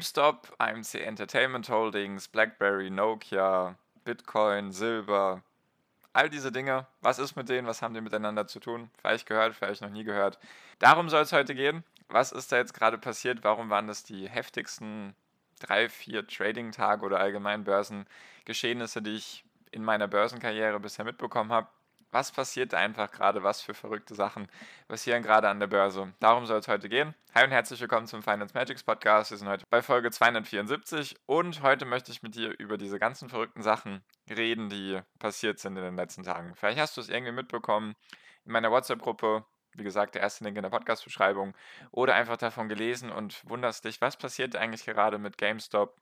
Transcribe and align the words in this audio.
GameStop, 0.00 0.54
AMC 0.56 0.94
Entertainment 0.94 1.68
Holdings, 1.68 2.26
BlackBerry, 2.26 2.88
Nokia, 2.88 3.76
Bitcoin, 4.02 4.72
Silber, 4.72 5.42
all 6.14 6.30
diese 6.30 6.50
Dinge. 6.50 6.86
Was 7.02 7.18
ist 7.18 7.36
mit 7.36 7.50
denen? 7.50 7.66
Was 7.66 7.82
haben 7.82 7.92
die 7.92 8.00
miteinander 8.00 8.46
zu 8.46 8.60
tun? 8.60 8.90
Vielleicht 8.96 9.26
gehört, 9.26 9.54
vielleicht 9.54 9.82
noch 9.82 9.90
nie 9.90 10.02
gehört. 10.02 10.38
Darum 10.78 11.10
soll 11.10 11.20
es 11.20 11.34
heute 11.34 11.54
gehen. 11.54 11.84
Was 12.08 12.32
ist 12.32 12.50
da 12.50 12.56
jetzt 12.56 12.72
gerade 12.72 12.96
passiert? 12.96 13.44
Warum 13.44 13.68
waren 13.68 13.88
das 13.88 14.02
die 14.02 14.26
heftigsten 14.26 15.14
drei, 15.60 15.90
vier 15.90 16.26
Trading-Tage 16.26 17.04
oder 17.04 17.20
allgemein 17.20 17.64
Börsengeschehnisse, 17.64 19.02
die 19.02 19.16
ich 19.16 19.44
in 19.70 19.84
meiner 19.84 20.08
Börsenkarriere 20.08 20.80
bisher 20.80 21.04
mitbekommen 21.04 21.52
habe? 21.52 21.68
Was 22.12 22.32
passiert 22.32 22.72
da 22.72 22.78
einfach 22.78 23.10
gerade, 23.10 23.42
was 23.42 23.60
für 23.60 23.74
verrückte 23.74 24.14
Sachen 24.14 24.48
passieren 24.88 25.22
gerade 25.22 25.48
an 25.48 25.60
der 25.60 25.68
Börse. 25.68 26.12
Darum 26.20 26.46
soll 26.46 26.58
es 26.58 26.68
heute 26.68 26.88
gehen. 26.88 27.14
Hi 27.34 27.44
und 27.44 27.52
herzlich 27.52 27.80
willkommen 27.80 28.06
zum 28.06 28.22
Finance 28.22 28.52
Magics 28.54 28.82
Podcast. 28.82 29.30
Wir 29.30 29.38
sind 29.38 29.48
heute 29.48 29.64
bei 29.70 29.80
Folge 29.80 30.10
274 30.10 31.16
und 31.26 31.62
heute 31.62 31.84
möchte 31.84 32.10
ich 32.10 32.22
mit 32.22 32.34
dir 32.34 32.58
über 32.58 32.78
diese 32.78 32.98
ganzen 32.98 33.28
verrückten 33.28 33.62
Sachen 33.62 34.02
reden, 34.28 34.68
die 34.68 35.00
passiert 35.18 35.60
sind 35.60 35.76
in 35.76 35.84
den 35.84 35.96
letzten 35.96 36.24
Tagen. 36.24 36.54
Vielleicht 36.56 36.80
hast 36.80 36.96
du 36.96 37.00
es 37.00 37.08
irgendwie 37.08 37.32
mitbekommen 37.32 37.94
in 38.44 38.52
meiner 38.52 38.70
WhatsApp-Gruppe. 38.72 39.44
Wie 39.74 39.84
gesagt, 39.84 40.16
der 40.16 40.22
erste 40.22 40.42
Link 40.42 40.56
in 40.56 40.64
der 40.64 40.70
Podcast-Beschreibung. 40.70 41.54
Oder 41.92 42.16
einfach 42.16 42.36
davon 42.36 42.68
gelesen 42.68 43.10
und 43.10 43.48
wunderst 43.48 43.84
dich, 43.84 44.00
was 44.00 44.16
passiert 44.16 44.56
eigentlich 44.56 44.84
gerade 44.84 45.18
mit 45.18 45.38
GameStop, 45.38 45.96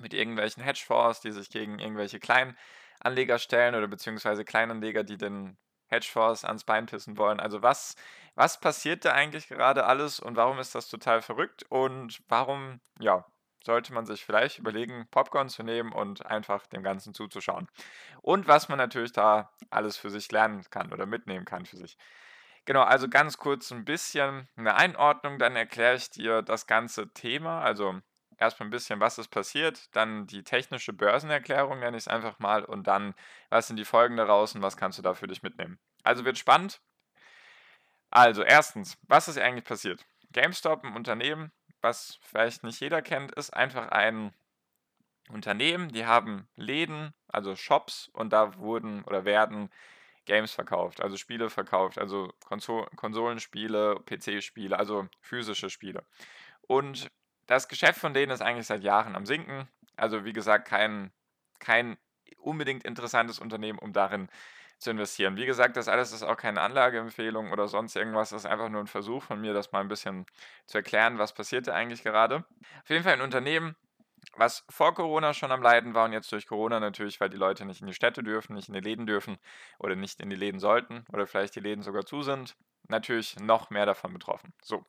mit 0.00 0.14
irgendwelchen 0.14 0.62
Hedgefonds, 0.62 1.20
die 1.20 1.32
sich 1.32 1.50
gegen 1.50 1.78
irgendwelche 1.80 2.18
kleinen 2.18 2.56
Anleger 3.00 3.38
stellen 3.38 3.74
oder 3.74 3.88
beziehungsweise 3.88 4.44
Kleinanleger, 4.44 5.04
die 5.04 5.16
den 5.16 5.56
Hedgefonds 5.88 6.44
ans 6.44 6.64
Bein 6.64 6.86
pissen 6.86 7.16
wollen. 7.16 7.40
Also 7.40 7.62
was, 7.62 7.94
was 8.34 8.60
passiert 8.60 9.04
da 9.04 9.12
eigentlich 9.12 9.48
gerade 9.48 9.84
alles 9.84 10.20
und 10.20 10.36
warum 10.36 10.58
ist 10.58 10.74
das 10.74 10.88
total 10.88 11.22
verrückt 11.22 11.64
und 11.68 12.22
warum, 12.28 12.80
ja, 13.00 13.24
sollte 13.64 13.92
man 13.92 14.06
sich 14.06 14.24
vielleicht 14.24 14.58
überlegen, 14.58 15.08
Popcorn 15.10 15.48
zu 15.48 15.62
nehmen 15.62 15.92
und 15.92 16.24
einfach 16.26 16.66
dem 16.66 16.82
Ganzen 16.82 17.12
zuzuschauen. 17.14 17.68
Und 18.22 18.46
was 18.46 18.68
man 18.68 18.78
natürlich 18.78 19.12
da 19.12 19.50
alles 19.70 19.96
für 19.96 20.10
sich 20.10 20.30
lernen 20.30 20.64
kann 20.70 20.92
oder 20.92 21.06
mitnehmen 21.06 21.44
kann 21.44 21.66
für 21.66 21.76
sich. 21.76 21.98
Genau, 22.64 22.82
also 22.82 23.08
ganz 23.08 23.38
kurz 23.38 23.70
ein 23.70 23.84
bisschen 23.84 24.46
eine 24.56 24.74
Einordnung, 24.74 25.38
dann 25.38 25.56
erkläre 25.56 25.96
ich 25.96 26.10
dir 26.10 26.42
das 26.42 26.66
ganze 26.66 27.12
Thema, 27.14 27.62
also 27.62 28.00
erstmal 28.38 28.68
ein 28.68 28.70
bisschen, 28.70 29.00
was 29.00 29.18
ist 29.18 29.28
passiert, 29.28 29.94
dann 29.94 30.26
die 30.26 30.42
technische 30.42 30.92
Börsenerklärung 30.92 31.80
nenne 31.80 31.96
ich 31.96 32.04
es 32.04 32.08
einfach 32.08 32.38
mal 32.38 32.64
und 32.64 32.86
dann, 32.86 33.14
was 33.50 33.66
sind 33.66 33.76
die 33.76 33.84
Folgen 33.84 34.16
daraus 34.16 34.54
und 34.54 34.62
was 34.62 34.76
kannst 34.76 34.98
du 34.98 35.02
da 35.02 35.14
für 35.14 35.26
dich 35.26 35.42
mitnehmen. 35.42 35.78
Also 36.04 36.24
wird 36.24 36.38
spannend. 36.38 36.80
Also 38.10 38.42
erstens, 38.42 38.96
was 39.02 39.28
ist 39.28 39.38
eigentlich 39.38 39.64
passiert? 39.64 40.06
GameStop, 40.32 40.84
ein 40.84 40.96
Unternehmen, 40.96 41.52
was 41.80 42.18
vielleicht 42.22 42.64
nicht 42.64 42.80
jeder 42.80 43.02
kennt, 43.02 43.32
ist 43.32 43.50
einfach 43.54 43.88
ein 43.88 44.32
Unternehmen, 45.30 45.90
die 45.90 46.06
haben 46.06 46.48
Läden, 46.56 47.12
also 47.26 47.54
Shops 47.54 48.08
und 48.14 48.32
da 48.32 48.56
wurden 48.56 49.04
oder 49.04 49.24
werden 49.24 49.70
Games 50.24 50.52
verkauft, 50.52 51.02
also 51.02 51.16
Spiele 51.16 51.50
verkauft, 51.50 51.98
also 51.98 52.32
Konsol 52.44 52.86
Konsolenspiele, 52.96 54.00
PC-Spiele, 54.06 54.78
also 54.78 55.08
physische 55.20 55.70
Spiele. 55.70 56.04
Und 56.62 57.10
das 57.48 57.66
Geschäft 57.66 57.98
von 57.98 58.14
denen 58.14 58.30
ist 58.30 58.42
eigentlich 58.42 58.66
seit 58.66 58.84
Jahren 58.84 59.16
am 59.16 59.26
Sinken. 59.26 59.68
Also 59.96 60.24
wie 60.24 60.32
gesagt, 60.32 60.68
kein, 60.68 61.10
kein 61.58 61.96
unbedingt 62.38 62.84
interessantes 62.84 63.40
Unternehmen, 63.40 63.78
um 63.78 63.92
darin 63.92 64.28
zu 64.78 64.90
investieren. 64.90 65.36
Wie 65.36 65.46
gesagt, 65.46 65.76
das 65.76 65.88
alles 65.88 66.12
ist 66.12 66.22
auch 66.22 66.36
keine 66.36 66.60
Anlageempfehlung 66.60 67.50
oder 67.50 67.66
sonst 67.66 67.96
irgendwas. 67.96 68.30
Das 68.30 68.42
ist 68.44 68.50
einfach 68.50 68.68
nur 68.68 68.80
ein 68.80 68.86
Versuch 68.86 69.24
von 69.24 69.40
mir, 69.40 69.52
das 69.52 69.72
mal 69.72 69.80
ein 69.80 69.88
bisschen 69.88 70.26
zu 70.66 70.78
erklären, 70.78 71.18
was 71.18 71.34
passiert 71.34 71.66
da 71.66 71.74
eigentlich 71.74 72.04
gerade. 72.04 72.44
Auf 72.82 72.90
jeden 72.90 73.02
Fall 73.02 73.14
ein 73.14 73.22
Unternehmen, 73.22 73.74
was 74.36 74.64
vor 74.68 74.94
Corona 74.94 75.34
schon 75.34 75.50
am 75.50 75.62
Leiden 75.62 75.94
war 75.94 76.04
und 76.04 76.12
jetzt 76.12 76.30
durch 76.30 76.46
Corona 76.46 76.78
natürlich, 76.78 77.18
weil 77.20 77.30
die 77.30 77.36
Leute 77.36 77.64
nicht 77.64 77.80
in 77.80 77.88
die 77.88 77.94
Städte 77.94 78.22
dürfen, 78.22 78.54
nicht 78.54 78.68
in 78.68 78.74
die 78.74 78.80
Läden 78.80 79.06
dürfen 79.06 79.38
oder 79.78 79.96
nicht 79.96 80.20
in 80.20 80.30
die 80.30 80.36
Läden 80.36 80.60
sollten 80.60 81.04
oder 81.12 81.26
vielleicht 81.26 81.56
die 81.56 81.60
Läden 81.60 81.82
sogar 81.82 82.04
zu 82.04 82.22
sind, 82.22 82.54
natürlich 82.88 83.40
noch 83.40 83.70
mehr 83.70 83.86
davon 83.86 84.12
betroffen. 84.12 84.52
So. 84.62 84.84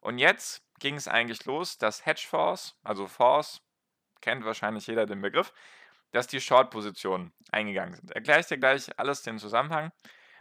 Und 0.00 0.18
jetzt 0.18 0.62
ging 0.78 0.94
es 0.94 1.08
eigentlich 1.08 1.44
los, 1.44 1.78
dass 1.78 2.06
Hedgefonds, 2.06 2.76
also 2.82 3.06
Fonds, 3.06 3.60
kennt 4.20 4.44
wahrscheinlich 4.44 4.86
jeder 4.86 5.06
den 5.06 5.20
Begriff, 5.20 5.52
dass 6.12 6.26
die 6.26 6.40
Short-Positionen 6.40 7.32
eingegangen 7.52 7.94
sind. 7.94 8.10
Erkläre 8.12 8.40
ich 8.40 8.46
dir 8.46 8.58
gleich 8.58 8.98
alles 8.98 9.22
den 9.22 9.38
Zusammenhang. 9.38 9.92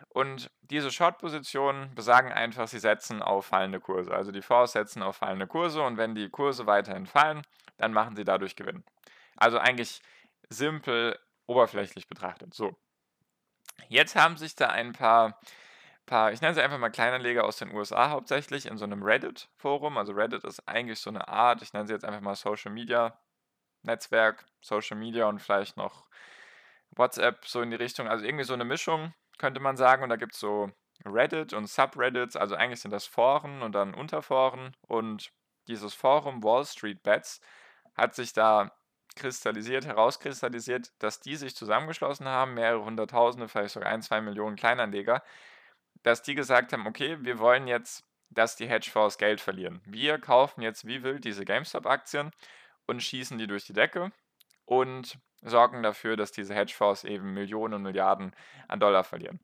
Und 0.09 0.51
diese 0.62 0.91
Short-Positionen 0.91 1.94
besagen 1.95 2.31
einfach, 2.31 2.68
sie 2.68 2.79
setzen 2.79 3.22
auf 3.22 3.47
fallende 3.47 3.79
Kurse. 3.79 4.13
Also 4.13 4.31
die 4.31 4.41
Fonds 4.41 4.73
setzen 4.73 5.01
auf 5.01 5.18
fallende 5.18 5.47
Kurse 5.47 5.81
und 5.81 5.97
wenn 5.97 6.16
die 6.16 6.29
Kurse 6.29 6.66
weiterhin 6.66 7.07
fallen, 7.07 7.41
dann 7.78 7.94
machen 7.94 8.16
sie 8.16 8.24
dadurch 8.24 8.56
Gewinn. 8.56 8.84
Also 9.35 9.57
eigentlich 9.57 10.01
simpel, 10.50 11.19
oberflächlich 11.45 12.07
betrachtet. 12.07 12.53
So. 12.53 12.78
Jetzt 13.89 14.16
haben 14.16 14.38
sich 14.38 14.56
da 14.56 14.69
ein 14.69 14.94
paar 14.94 15.39
paar, 16.07 16.31
ich 16.31 16.41
nenne 16.41 16.56
sie 16.56 16.62
einfach 16.63 16.79
mal 16.79 16.90
Kleinanleger 16.90 17.44
aus 17.44 17.57
den 17.57 17.72
USA 17.73 18.09
hauptsächlich, 18.09 18.66
in 18.66 18.78
so 18.78 18.85
einem 18.85 19.03
Reddit-Forum. 19.03 19.97
Also 19.97 20.13
Reddit 20.13 20.44
ist 20.44 20.68
eigentlich 20.68 21.00
so 21.00 21.12
eine 21.12 21.28
Art, 21.28 21.62
ich 21.62 21.73
nenne 21.73 21.85
sie 21.85 21.94
jetzt 21.94 22.06
einfach 22.06 22.22
mal 22.22 22.35
Social 22.35 22.72
Media 22.72 23.19
Netzwerk, 23.84 24.45
Social 24.62 24.97
Media 24.97 25.28
und 25.28 25.40
vielleicht 25.40 25.78
noch 25.78 26.07
WhatsApp 26.91 27.45
so 27.45 27.62
in 27.62 27.69
die 27.69 27.78
Richtung. 27.78 28.07
Also 28.07 28.25
irgendwie 28.25 28.44
so 28.44 28.53
eine 28.53 28.66
Mischung, 28.66 29.13
könnte 29.38 29.59
man 29.59 29.78
sagen. 29.78 30.03
Und 30.03 30.09
da 30.09 30.16
gibt 30.16 30.34
es 30.34 30.40
so 30.40 30.72
Reddit 31.06 31.53
und 31.53 31.68
Subreddits, 31.69 32.35
also 32.35 32.56
eigentlich 32.56 32.81
sind 32.81 32.91
das 32.91 33.06
Foren 33.06 33.62
und 33.62 33.74
dann 33.74 33.94
Unterforen. 33.94 34.75
Und 34.81 35.31
dieses 35.68 35.94
Forum 35.94 36.44
Wall 36.44 36.66
Street 36.66 37.03
Bets 37.03 37.41
hat 37.95 38.16
sich 38.16 38.34
da 38.34 38.72
kristallisiert, 39.16 39.85
herauskristallisiert, 39.85 40.91
dass 41.00 41.19
die 41.19 41.35
sich 41.35 41.56
zusammengeschlossen 41.56 42.28
haben, 42.28 42.53
mehrere 42.53 42.84
hunderttausende, 42.84 43.47
vielleicht 43.47 43.74
sogar 43.74 43.89
ein, 43.89 44.01
zwei 44.01 44.22
Millionen 44.22 44.56
Kleinanleger, 44.56 45.24
dass 46.07 46.22
die 46.22 46.35
gesagt 46.35 46.72
haben, 46.72 46.88
okay, 46.88 47.18
wir 47.19 47.38
wollen 47.38 47.68
jetzt, 47.68 48.06
dass 48.29 48.56
die 48.56 48.68
Hedgefonds 48.68 49.18
Geld 49.18 49.41
verlieren. 49.41 49.81
Wir 49.85 50.18
kaufen 50.19 50.62
jetzt 50.62 50.88
wie 50.88 51.03
wild 51.03 51.25
diese 51.25 51.44
GameStop-Aktien 51.44 52.31
und 52.85 53.03
schießen 53.03 53.38
die 53.38 53.45
durch 53.45 53.66
die 53.66 53.73
Decke 53.73 54.13
und 54.63 55.19
sorgen 55.41 55.84
dafür, 55.84 56.16
dass 56.16 56.31
diese 56.31 56.56
Hedgefonds 56.56 57.03
eben 57.03 57.34
Millionen 57.34 57.73
und 57.73 57.81
Milliarden 57.84 58.34
an 58.69 58.79
Dollar 58.79 59.03
verlieren. 59.03 59.41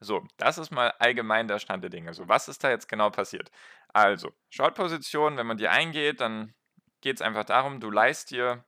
So, 0.00 0.26
das 0.36 0.58
ist 0.58 0.72
mal 0.72 0.92
allgemein 0.98 1.46
der 1.46 1.60
Stand 1.60 1.84
der 1.84 1.90
Dinge. 1.90 2.12
So, 2.12 2.28
was 2.28 2.48
ist 2.48 2.64
da 2.64 2.70
jetzt 2.70 2.88
genau 2.88 3.10
passiert? 3.10 3.52
Also, 3.94 4.32
Short-Position, 4.50 5.36
wenn 5.36 5.46
man 5.46 5.58
die 5.58 5.68
eingeht, 5.68 6.20
dann 6.20 6.54
geht 7.00 7.16
es 7.16 7.22
einfach 7.22 7.44
darum, 7.44 7.78
du 7.78 7.90
leist 7.90 8.32
dir 8.32 8.64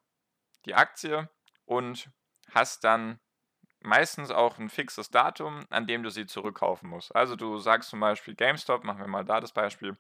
die 0.65 0.75
Aktie 0.75 1.29
und 1.65 2.09
hast 2.53 2.85
dann 2.85 3.19
meistens 3.89 4.31
auch 4.31 4.59
ein 4.59 4.69
fixes 4.69 5.11
Datum, 5.11 5.65
an 5.71 5.87
dem 5.87 6.03
du 6.03 6.11
sie 6.11 6.27
zurückkaufen 6.27 6.89
musst. 6.89 7.15
Also 7.17 7.35
du 7.37 7.59
sagst 7.59 7.91
zum 7.91 8.01
Beispiel 8.01 8.35
GameStop, 8.35 8.85
machen 8.85 9.01
wir 9.01 9.09
mal 9.09 9.25
da 9.25 9.41
das 9.41 9.53
Beispiel, 9.53 9.97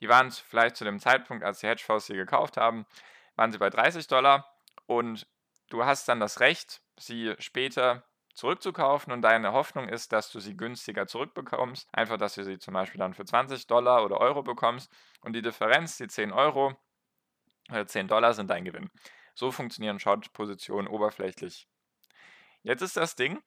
die 0.00 0.08
waren 0.08 0.30
vielleicht 0.30 0.76
zu 0.76 0.84
dem 0.84 0.98
Zeitpunkt, 0.98 1.44
als 1.44 1.60
die 1.60 1.68
Hedgefonds 1.68 2.06
sie 2.06 2.14
gekauft 2.14 2.56
haben, 2.56 2.86
waren 3.36 3.52
sie 3.52 3.58
bei 3.58 3.70
30 3.70 4.06
Dollar 4.06 4.50
und 4.86 5.26
du 5.68 5.84
hast 5.84 6.08
dann 6.08 6.20
das 6.20 6.40
Recht, 6.40 6.82
sie 6.98 7.34
später 7.38 8.02
zurückzukaufen 8.34 9.12
und 9.12 9.22
deine 9.22 9.52
Hoffnung 9.52 9.88
ist, 9.88 10.12
dass 10.12 10.30
du 10.30 10.40
sie 10.40 10.56
günstiger 10.56 11.06
zurückbekommst. 11.06 11.88
Einfach, 11.92 12.16
dass 12.16 12.34
du 12.34 12.44
sie 12.44 12.58
zum 12.58 12.74
Beispiel 12.74 12.98
dann 12.98 13.14
für 13.14 13.24
20 13.24 13.66
Dollar 13.66 14.04
oder 14.04 14.18
Euro 14.18 14.42
bekommst 14.42 14.90
und 15.20 15.34
die 15.34 15.42
Differenz, 15.42 15.98
die 15.98 16.08
10 16.08 16.32
Euro 16.32 16.74
oder 17.68 17.86
10 17.86 18.08
Dollar 18.08 18.32
sind 18.32 18.48
dein 18.48 18.64
Gewinn. 18.64 18.90
So 19.34 19.50
funktionieren 19.50 20.00
Short-Positionen 20.00 20.88
oberflächlich 20.88 21.68
Jetzt 22.62 22.82
ist 22.82 22.96
das 22.96 23.16
Ding, 23.16 23.42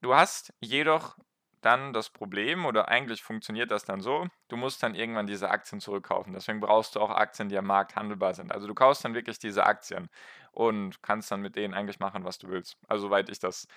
du 0.00 0.14
hast 0.14 0.52
jedoch 0.60 1.16
dann 1.60 1.92
das 1.92 2.08
Problem, 2.08 2.64
oder 2.64 2.88
eigentlich 2.88 3.22
funktioniert 3.22 3.70
das 3.70 3.84
dann 3.84 4.00
so, 4.00 4.26
du 4.48 4.56
musst 4.56 4.82
dann 4.82 4.94
irgendwann 4.94 5.26
diese 5.26 5.50
Aktien 5.50 5.80
zurückkaufen. 5.80 6.32
Deswegen 6.32 6.60
brauchst 6.60 6.96
du 6.96 7.00
auch 7.00 7.10
Aktien, 7.10 7.48
die 7.48 7.58
am 7.58 7.66
Markt 7.66 7.96
handelbar 7.96 8.34
sind. 8.34 8.52
Also 8.52 8.66
du 8.66 8.74
kaufst 8.74 9.04
dann 9.04 9.14
wirklich 9.14 9.38
diese 9.38 9.66
Aktien 9.66 10.08
und 10.52 11.02
kannst 11.02 11.30
dann 11.30 11.40
mit 11.40 11.56
denen 11.56 11.74
eigentlich 11.74 12.00
machen, 12.00 12.24
was 12.24 12.38
du 12.38 12.48
willst. 12.48 12.76
Also 12.88 13.08
soweit 13.08 13.28
ich 13.28 13.38
das 13.38 13.68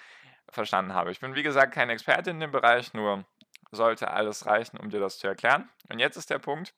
verstanden 0.49 0.93
habe. 0.93 1.11
Ich 1.11 1.19
bin 1.19 1.35
wie 1.35 1.43
gesagt 1.43 1.73
kein 1.73 1.89
Experte 1.89 2.29
in 2.29 2.39
dem 2.39 2.51
Bereich, 2.51 2.93
nur 2.93 3.25
sollte 3.71 4.11
alles 4.11 4.45
reichen, 4.45 4.77
um 4.77 4.89
dir 4.89 4.99
das 4.99 5.19
zu 5.19 5.27
erklären. 5.27 5.69
Und 5.89 5.99
jetzt 5.99 6.15
ist 6.15 6.29
der 6.29 6.39
Punkt, 6.39 6.73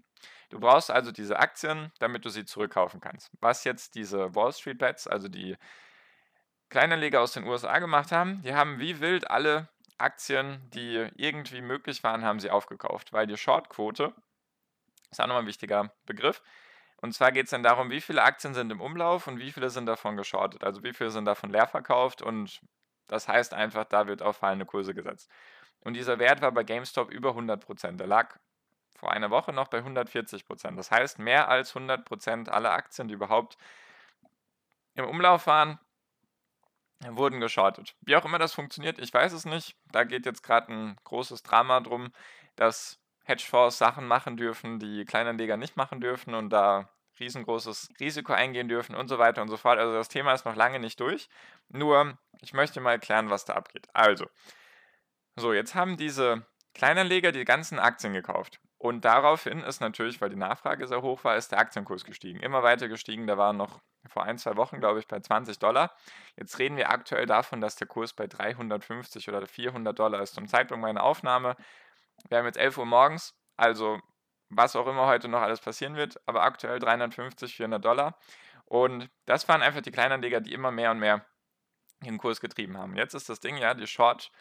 du 0.50 0.60
brauchst 0.60 0.90
also 0.90 1.12
diese 1.12 1.40
Aktien, 1.40 1.92
damit 2.00 2.26
du 2.26 2.30
sie 2.30 2.46
zurückkaufen 2.46 3.00
kannst. 3.00 3.32
Was 3.42 3.64
jetzt 3.64 3.96
diese 3.96 4.34
Wall 4.34 4.54
Street 4.54 4.80
Bets, 4.80 5.08
also 5.08 5.28
die 5.28 5.58
Kleinanleger 6.76 7.22
aus 7.22 7.32
den 7.32 7.48
USA 7.48 7.80
gemacht 7.80 8.12
haben, 8.12 8.42
die 8.42 8.54
haben 8.54 8.80
wie 8.80 9.00
wild 9.00 9.32
alle 9.32 9.70
Aktien, 9.98 10.70
die 10.72 11.08
irgendwie 11.16 11.62
möglich 11.62 12.04
waren, 12.04 12.26
haben 12.26 12.42
sie 12.42 12.52
aufgekauft, 12.52 13.14
weil 13.14 13.28
die 13.28 13.38
Shortquote, 13.38 14.14
ist 15.10 15.22
auch 15.22 15.28
nochmal 15.28 15.44
ein 15.44 15.48
wichtiger 15.48 15.94
Begriff, 16.06 16.42
und 16.98 17.14
zwar 17.14 17.32
geht 17.32 17.46
es 17.46 17.52
dann 17.52 17.64
darum, 17.64 17.92
wie 17.92 18.02
viele 18.02 18.24
Aktien 18.24 18.54
sind 18.54 18.74
im 18.74 18.82
Umlauf 18.82 19.26
und 19.28 19.40
wie 19.40 19.54
viele 19.54 19.70
sind 19.70 19.86
davon 19.86 20.18
geschortet, 20.18 20.66
also 20.66 20.84
wie 20.84 20.92
viele 20.92 21.12
sind 21.12 21.24
davon 21.24 21.50
leer 21.50 21.66
verkauft 21.66 22.22
und 22.22 22.60
das 23.08 23.30
heißt 23.30 23.54
einfach, 23.54 23.86
da 23.86 24.08
wird 24.08 24.22
auf 24.22 24.36
fallende 24.36 24.66
Kurse 24.66 24.94
gesetzt. 24.94 25.32
Und 25.80 25.94
dieser 25.94 26.20
Wert 26.20 26.42
war 26.42 26.52
bei 26.52 26.66
GameStop 26.66 27.10
über 27.10 27.30
100%. 27.30 27.96
Der 27.96 28.08
lag 28.08 28.36
vor 28.98 29.14
einer 29.14 29.30
Woche 29.30 29.54
noch 29.54 29.70
bei 29.70 29.80
140%. 29.80 30.76
Das 30.76 30.92
heißt, 30.92 31.20
mehr 31.20 31.48
als 31.48 31.74
100% 31.74 32.50
aller 32.50 32.74
Aktien, 32.74 33.08
die 33.08 33.14
überhaupt 33.14 33.58
im 34.96 35.06
Umlauf 35.06 35.48
waren, 35.48 35.80
wurden 37.10 37.40
geschortet. 37.40 37.96
Wie 38.02 38.16
auch 38.16 38.26
immer 38.26 38.40
das 38.40 38.54
funktioniert, 38.54 39.00
ich 39.00 39.14
weiß 39.14 39.34
es 39.34 39.46
nicht. 39.46 39.76
Da 39.92 40.04
geht 40.04 40.26
jetzt 40.26 40.44
gerade 40.44 40.72
ein 40.72 40.98
großes 41.04 41.44
Drama 41.44 41.80
drum, 41.82 42.12
dass 42.56 43.00
Hedgefonds 43.26 43.78
Sachen 43.78 44.08
machen 44.08 44.38
dürfen, 44.38 44.80
die 44.80 45.06
Kleinanleger 45.06 45.58
nicht 45.58 45.78
machen 45.78 46.00
dürfen 46.00 46.36
und 46.36 46.50
da 46.50 46.90
riesengroßes 47.20 47.90
Risiko 48.00 48.34
eingehen 48.34 48.68
dürfen 48.68 48.96
und 48.96 49.08
so 49.08 49.18
weiter 49.18 49.42
und 49.42 49.50
so 49.50 49.58
fort. 49.58 49.80
Also 49.80 49.94
das 49.94 50.10
Thema 50.10 50.34
ist 50.34 50.46
noch 50.46 50.56
lange 50.56 50.80
nicht 50.80 51.00
durch. 51.00 51.30
Nur, 51.70 52.18
ich 52.42 52.54
möchte 52.54 52.82
mal 52.82 52.92
erklären, 52.92 53.30
was 53.30 53.46
da 53.46 53.54
abgeht. 53.54 53.88
Also, 53.94 54.26
so, 55.36 55.54
jetzt 55.54 55.76
haben 55.76 55.98
diese 55.98 56.46
Kleinanleger 56.74 57.32
die 57.32 57.46
ganzen 57.46 57.80
Aktien 57.80 58.14
gekauft. 58.14 58.60
Und 58.78 59.06
daraufhin 59.06 59.62
ist 59.62 59.80
natürlich, 59.80 60.20
weil 60.22 60.30
die 60.30 60.36
Nachfrage 60.36 60.86
sehr 60.88 61.02
hoch 61.02 61.24
war, 61.24 61.38
ist 61.38 61.52
der 61.52 61.60
Aktienkurs 61.60 62.04
gestiegen. 62.04 62.40
Immer 62.42 62.62
weiter 62.62 62.88
gestiegen. 62.88 63.26
Der 63.26 63.38
war 63.38 63.54
noch 63.54 63.80
vor 64.08 64.24
ein, 64.24 64.38
zwei 64.38 64.58
Wochen, 64.58 64.80
glaube 64.80 65.00
ich, 65.00 65.08
bei 65.08 65.20
20 65.20 65.60
Dollar. 65.60 65.96
Jetzt 66.36 66.60
reden 66.60 66.76
wir 66.78 66.90
aktuell 66.90 67.26
davon, 67.26 67.62
dass 67.62 67.78
der 67.78 67.88
Kurs 67.88 68.14
bei 68.14 68.28
350 68.28 69.30
oder 69.30 69.46
400 69.48 69.98
Dollar 69.98 70.22
ist. 70.22 70.36
Zum 70.36 70.48
Zeitpunkt 70.48 70.82
meiner 70.82 71.04
Aufnahme, 71.04 71.56
wir 72.30 72.38
haben 72.38 72.46
jetzt 72.46 72.58
11 72.58 72.78
Uhr 72.78 72.86
morgens, 72.86 73.34
also 73.58 74.00
was 74.50 74.76
auch 74.76 74.88
immer 74.88 75.08
heute 75.08 75.28
noch 75.28 75.42
alles 75.42 75.62
passieren 75.62 75.96
wird, 75.96 76.22
aber 76.28 76.44
aktuell 76.44 76.80
350, 76.80 77.56
400 77.56 77.84
Dollar. 77.84 78.18
Und 78.66 79.10
das 79.26 79.48
waren 79.48 79.62
einfach 79.62 79.82
die 79.82 79.92
Kleinanleger, 79.92 80.42
die 80.42 80.54
immer 80.54 80.72
mehr 80.72 80.92
und 80.92 81.00
mehr 81.00 81.26
den 82.04 82.18
Kurs 82.18 82.42
getrieben 82.42 82.78
haben. 82.78 82.96
Jetzt 82.96 83.14
ist 83.14 83.30
das 83.30 83.40
Ding 83.40 83.58
ja, 83.58 83.74
die 83.74 83.88
Short 83.88 84.32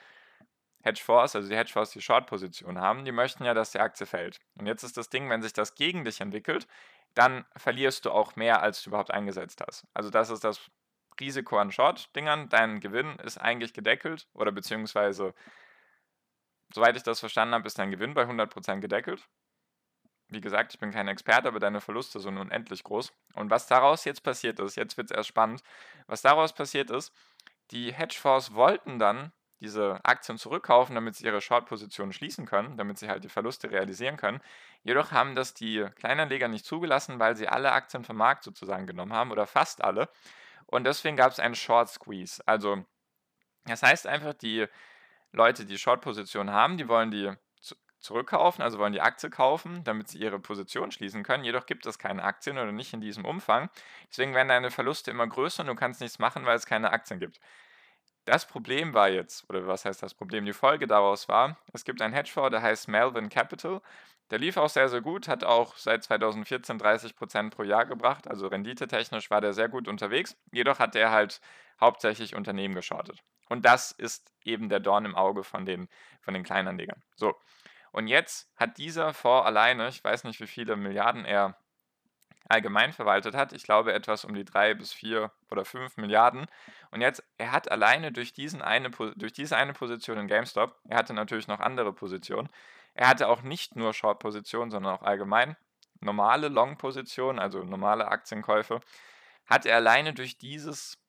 Hedgefonds, 0.84 1.34
also 1.34 1.48
die 1.48 1.56
Hedgefonds, 1.56 1.92
die 1.92 2.02
Short-Position 2.02 2.78
haben, 2.78 3.04
die 3.04 3.12
möchten 3.12 3.44
ja, 3.44 3.54
dass 3.54 3.72
die 3.72 3.80
Aktie 3.80 4.06
fällt. 4.06 4.38
Und 4.58 4.66
jetzt 4.66 4.82
ist 4.82 4.96
das 4.96 5.08
Ding, 5.08 5.30
wenn 5.30 5.42
sich 5.42 5.54
das 5.54 5.74
gegen 5.74 6.04
dich 6.04 6.20
entwickelt, 6.20 6.66
dann 7.14 7.46
verlierst 7.56 8.04
du 8.04 8.10
auch 8.10 8.36
mehr, 8.36 8.62
als 8.62 8.82
du 8.82 8.90
überhaupt 8.90 9.10
eingesetzt 9.10 9.62
hast. 9.66 9.86
Also 9.94 10.10
das 10.10 10.30
ist 10.30 10.44
das 10.44 10.70
Risiko 11.18 11.58
an 11.58 11.72
Short-Dingern. 11.72 12.48
Dein 12.50 12.80
Gewinn 12.80 13.16
ist 13.20 13.38
eigentlich 13.38 13.72
gedeckelt 13.72 14.28
oder 14.34 14.52
beziehungsweise, 14.52 15.34
soweit 16.74 16.96
ich 16.96 17.02
das 17.02 17.20
verstanden 17.20 17.54
habe, 17.54 17.66
ist 17.66 17.78
dein 17.78 17.90
Gewinn 17.90 18.14
bei 18.14 18.24
100% 18.24 18.80
gedeckelt. 18.80 19.26
Wie 20.28 20.40
gesagt, 20.40 20.74
ich 20.74 20.80
bin 20.80 20.90
kein 20.90 21.08
Experte, 21.08 21.48
aber 21.48 21.60
deine 21.60 21.80
Verluste 21.80 22.20
sind 22.20 22.36
unendlich 22.36 22.82
groß. 22.82 23.12
Und 23.34 23.50
was 23.50 23.66
daraus 23.68 24.04
jetzt 24.04 24.22
passiert 24.22 24.58
ist, 24.58 24.76
jetzt 24.76 24.96
wird 24.96 25.10
es 25.10 25.16
erst 25.16 25.28
spannend, 25.28 25.62
was 26.06 26.22
daraus 26.22 26.52
passiert 26.52 26.90
ist, 26.90 27.14
die 27.70 27.92
Hedgefonds 27.92 28.52
wollten 28.52 28.98
dann 28.98 29.32
diese 29.60 30.00
Aktien 30.04 30.38
zurückkaufen, 30.38 30.94
damit 30.94 31.16
sie 31.16 31.24
ihre 31.24 31.40
Short-Positionen 31.40 32.12
schließen 32.12 32.46
können, 32.46 32.76
damit 32.76 32.98
sie 32.98 33.08
halt 33.08 33.24
die 33.24 33.28
Verluste 33.28 33.70
realisieren 33.70 34.16
können. 34.16 34.40
Jedoch 34.82 35.12
haben 35.12 35.34
das 35.34 35.54
die 35.54 35.86
Kleinanleger 35.96 36.48
nicht 36.48 36.64
zugelassen, 36.64 37.18
weil 37.18 37.36
sie 37.36 37.48
alle 37.48 37.72
Aktien 37.72 38.04
vom 38.04 38.16
Markt 38.16 38.44
sozusagen 38.44 38.86
genommen 38.86 39.12
haben 39.12 39.30
oder 39.30 39.46
fast 39.46 39.82
alle. 39.82 40.08
Und 40.66 40.84
deswegen 40.84 41.16
gab 41.16 41.32
es 41.32 41.40
einen 41.40 41.54
Short 41.54 41.88
Squeeze. 41.88 42.42
Also 42.46 42.84
das 43.64 43.82
heißt 43.82 44.06
einfach, 44.06 44.34
die 44.34 44.66
Leute, 45.32 45.64
die 45.64 45.78
Short-Positionen 45.78 46.52
haben, 46.52 46.76
die 46.76 46.88
wollen 46.88 47.10
die 47.10 47.32
zurückkaufen, 48.04 48.62
also 48.62 48.78
wollen 48.78 48.92
die 48.92 49.00
Aktie 49.00 49.30
kaufen, 49.30 49.82
damit 49.82 50.08
sie 50.08 50.18
ihre 50.18 50.38
Position 50.38 50.92
schließen 50.92 51.22
können. 51.22 51.42
Jedoch 51.42 51.66
gibt 51.66 51.86
es 51.86 51.98
keine 51.98 52.22
Aktien 52.22 52.58
oder 52.58 52.70
nicht 52.70 52.92
in 52.92 53.00
diesem 53.00 53.24
Umfang. 53.24 53.70
Deswegen 54.10 54.34
werden 54.34 54.48
deine 54.48 54.70
Verluste 54.70 55.10
immer 55.10 55.26
größer 55.26 55.62
und 55.62 55.68
du 55.68 55.74
kannst 55.74 56.00
nichts 56.02 56.18
machen, 56.18 56.44
weil 56.44 56.56
es 56.56 56.66
keine 56.66 56.92
Aktien 56.92 57.18
gibt. 57.18 57.40
Das 58.24 58.46
Problem 58.46 58.94
war 58.94 59.10
jetzt, 59.10 59.48
oder 59.50 59.66
was 59.66 59.84
heißt 59.84 60.02
das 60.02 60.14
Problem? 60.14 60.46
Die 60.46 60.54
Folge 60.54 60.86
daraus 60.86 61.28
war, 61.28 61.58
es 61.72 61.84
gibt 61.84 62.00
einen 62.00 62.14
Hedgefonds, 62.14 62.50
der 62.50 62.62
heißt 62.62 62.88
Melvin 62.88 63.28
Capital. 63.28 63.82
Der 64.30 64.38
lief 64.38 64.56
auch 64.56 64.70
sehr, 64.70 64.88
sehr 64.88 65.02
gut, 65.02 65.28
hat 65.28 65.44
auch 65.44 65.76
seit 65.76 66.02
2014 66.02 66.80
30% 66.80 67.50
pro 67.50 67.62
Jahr 67.62 67.84
gebracht, 67.84 68.26
also 68.26 68.46
renditetechnisch 68.46 69.30
war 69.30 69.42
der 69.42 69.52
sehr 69.52 69.68
gut 69.68 69.86
unterwegs. 69.86 70.36
Jedoch 70.50 70.78
hat 70.78 70.94
der 70.94 71.10
halt 71.10 71.42
hauptsächlich 71.78 72.34
Unternehmen 72.34 72.74
geschortet. 72.74 73.22
Und 73.50 73.66
das 73.66 73.92
ist 73.92 74.32
eben 74.42 74.70
der 74.70 74.80
Dorn 74.80 75.04
im 75.04 75.14
Auge 75.14 75.44
von 75.44 75.66
den, 75.66 75.88
von 76.22 76.32
den 76.32 76.44
Kleinanlegern. 76.44 77.02
So, 77.14 77.34
und 77.92 78.08
jetzt 78.08 78.50
hat 78.56 78.78
dieser 78.78 79.12
Fonds 79.12 79.46
alleine, 79.46 79.88
ich 79.88 80.02
weiß 80.02 80.24
nicht, 80.24 80.40
wie 80.40 80.46
viele 80.46 80.76
Milliarden 80.76 81.26
er 81.26 81.56
allgemein 82.48 82.92
verwaltet 82.92 83.34
hat. 83.34 83.52
Ich 83.52 83.62
glaube 83.62 83.92
etwas 83.92 84.24
um 84.24 84.34
die 84.34 84.44
drei 84.44 84.74
bis 84.74 84.92
vier 84.92 85.30
oder 85.50 85.64
fünf 85.64 85.96
Milliarden. 85.96 86.46
Und 86.94 87.00
jetzt, 87.00 87.24
er 87.38 87.50
hat 87.50 87.72
alleine 87.72 88.12
durch, 88.12 88.32
diesen 88.32 88.62
eine, 88.62 88.88
durch 88.88 89.32
diese 89.32 89.56
eine 89.56 89.72
Position 89.72 90.16
in 90.16 90.28
GameStop, 90.28 90.78
er 90.88 90.96
hatte 90.96 91.12
natürlich 91.12 91.48
noch 91.48 91.58
andere 91.58 91.92
Positionen, 91.92 92.48
er 92.94 93.08
hatte 93.08 93.26
auch 93.26 93.42
nicht 93.42 93.74
nur 93.74 93.92
Short-Positionen, 93.92 94.70
sondern 94.70 94.94
auch 94.94 95.02
allgemein 95.02 95.56
normale 95.98 96.46
Long-Positionen, 96.46 97.40
also 97.40 97.64
normale 97.64 98.06
Aktienkäufe, 98.06 98.78
hat 99.44 99.66
er 99.66 99.74
alleine 99.74 100.14
durch 100.14 100.38
dieses 100.38 101.02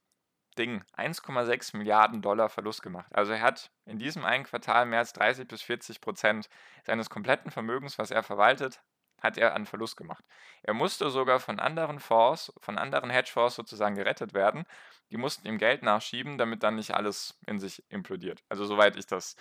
Ding 0.58 0.84
1,6 0.98 1.78
Milliarden 1.78 2.24
Dollar 2.24 2.50
Verlust 2.50 2.82
gemacht. 2.82 3.14
Also 3.14 3.34
er 3.34 3.42
hat 3.42 3.70
in 3.86 4.00
diesem 4.00 4.26
einen 4.26 4.46
Quartal 4.46 4.88
mehr 4.88 4.98
als 4.98 5.14
30 5.14 5.48
bis 5.48 5.62
40 5.62 6.02
Prozent 6.02 6.50
seines 6.84 7.12
kompletten 7.12 7.52
Vermögens, 7.52 8.00
was 8.00 8.10
er 8.10 8.24
verwaltet, 8.24 8.82
hat 9.26 9.38
er 9.38 9.54
an 9.54 9.66
Verlust 9.66 9.98
gemacht. 9.98 10.24
Er 10.64 10.74
musste 10.74 11.10
sogar 11.10 11.40
von 11.40 11.60
anderen 11.60 12.00
Fonds, 12.00 12.54
von 12.60 12.78
anderen 12.78 13.10
Hedgefonds 13.10 13.56
sozusagen 13.56 13.96
gerettet 13.96 14.34
werden. 14.34 14.66
Die 15.12 15.18
mussten 15.18 15.48
ihm 15.48 15.58
Geld 15.58 15.84
nachschieben, 15.84 16.38
damit 16.38 16.64
dann 16.64 16.76
nicht 16.76 16.94
alles 16.94 17.38
in 17.46 17.60
sich 17.60 17.84
implodiert. 17.90 18.44
Also 18.50 18.66
soweit 18.66 18.96
ich 18.96 19.06
das 19.06 19.36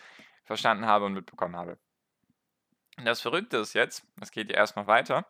verstanden 0.44 0.86
habe 0.86 1.04
und 1.06 1.14
mitbekommen 1.14 1.56
habe. 1.56 1.78
Und 2.96 3.04
das 3.04 3.20
Verrückte 3.20 3.58
ist 3.58 3.74
jetzt, 3.74 4.06
das 4.16 4.30
geht 4.30 4.50
ja 4.50 4.56
erstmal 4.56 4.86
weiter, 4.86 5.26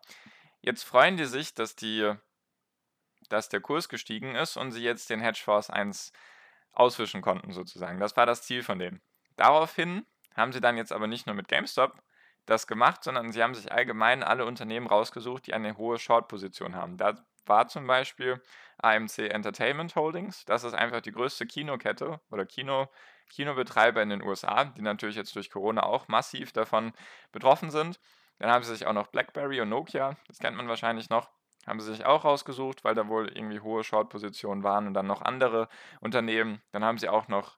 jetzt 0.61 0.83
freuen 0.83 1.17
die 1.17 1.25
sich, 1.25 1.53
dass, 1.53 1.75
die, 1.75 2.13
dass 3.29 3.49
der 3.49 3.61
Kurs 3.61 3.89
gestiegen 3.89 4.35
ist 4.35 4.57
und 4.57 4.71
sie 4.71 4.83
jetzt 4.83 5.09
den 5.09 5.19
Hedgefonds 5.21 5.69
eins 5.69 6.11
auswischen 6.73 7.21
konnten 7.21 7.53
sozusagen. 7.53 7.99
Das 7.99 8.15
war 8.17 8.25
das 8.25 8.43
Ziel 8.43 8.61
von 8.61 8.79
denen. 8.79 9.01
Daraufhin 9.35 10.05
haben 10.35 10.51
sie 10.51 10.61
dann 10.61 10.77
jetzt 10.77 10.91
aber 10.91 11.07
nicht 11.07 11.25
nur 11.25 11.35
mit 11.35 11.47
GameStop 11.47 11.97
das 12.45 12.67
gemacht, 12.67 13.03
sondern 13.03 13.31
sie 13.31 13.41
haben 13.41 13.55
sich 13.55 13.71
allgemein 13.71 14.23
alle 14.23 14.45
Unternehmen 14.45 14.87
rausgesucht, 14.87 15.47
die 15.47 15.53
eine 15.53 15.77
hohe 15.77 15.97
Short-Position 15.97 16.75
haben. 16.75 16.97
Da 16.97 17.15
war 17.45 17.67
zum 17.67 17.87
Beispiel 17.87 18.41
AMC 18.77 19.19
Entertainment 19.19 19.95
Holdings. 19.95 20.45
Das 20.45 20.63
ist 20.63 20.73
einfach 20.73 21.01
die 21.01 21.11
größte 21.11 21.45
Kinokette 21.45 22.19
oder 22.29 22.45
Kino, 22.45 22.87
Kinobetreiber 23.29 24.01
in 24.01 24.09
den 24.09 24.21
USA, 24.21 24.65
die 24.65 24.81
natürlich 24.81 25.15
jetzt 25.15 25.35
durch 25.35 25.49
Corona 25.49 25.83
auch 25.83 26.07
massiv 26.07 26.51
davon 26.51 26.93
betroffen 27.31 27.71
sind. 27.71 27.99
Dann 28.39 28.51
haben 28.51 28.63
sie 28.63 28.73
sich 28.73 28.85
auch 28.85 28.93
noch 28.93 29.07
BlackBerry 29.07 29.61
und 29.61 29.69
Nokia, 29.69 30.17
das 30.27 30.39
kennt 30.39 30.57
man 30.57 30.67
wahrscheinlich 30.67 31.09
noch, 31.09 31.29
haben 31.65 31.79
sie 31.79 31.93
sich 31.93 32.05
auch 32.05 32.25
rausgesucht, 32.25 32.83
weil 32.83 32.93
da 32.93 33.07
wohl 33.07 33.29
irgendwie 33.29 33.61
hohe 33.61 33.83
Short-Positionen 33.83 34.63
waren 34.63 34.87
und 34.87 34.93
dann 34.93 35.07
noch 35.07 35.21
andere 35.21 35.69
Unternehmen. 36.01 36.61
Dann 36.71 36.83
haben 36.83 36.97
sie 36.97 37.09
auch 37.09 37.27
noch 37.27 37.57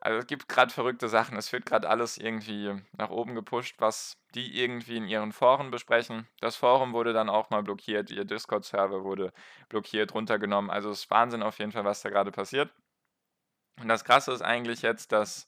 also 0.00 0.18
es 0.18 0.26
gibt 0.26 0.48
gerade 0.48 0.72
verrückte 0.72 1.08
Sachen. 1.08 1.36
Es 1.36 1.52
wird 1.52 1.66
gerade 1.66 1.88
alles 1.88 2.18
irgendwie 2.18 2.82
nach 2.92 3.10
oben 3.10 3.34
gepusht, 3.34 3.76
was 3.78 4.16
die 4.34 4.60
irgendwie 4.60 4.96
in 4.96 5.08
ihren 5.08 5.32
Foren 5.32 5.70
besprechen. 5.70 6.28
Das 6.40 6.56
Forum 6.56 6.92
wurde 6.92 7.12
dann 7.12 7.28
auch 7.28 7.50
mal 7.50 7.62
blockiert, 7.62 8.10
ihr 8.10 8.24
Discord-Server 8.24 9.04
wurde 9.04 9.32
blockiert, 9.68 10.14
runtergenommen. 10.14 10.70
Also 10.70 10.90
es 10.90 11.00
ist 11.00 11.10
Wahnsinn 11.10 11.42
auf 11.42 11.58
jeden 11.58 11.72
Fall, 11.72 11.84
was 11.84 12.02
da 12.02 12.10
gerade 12.10 12.30
passiert. 12.30 12.70
Und 13.80 13.88
das 13.88 14.04
Krasse 14.04 14.32
ist 14.32 14.42
eigentlich 14.42 14.82
jetzt, 14.82 15.12
dass 15.12 15.46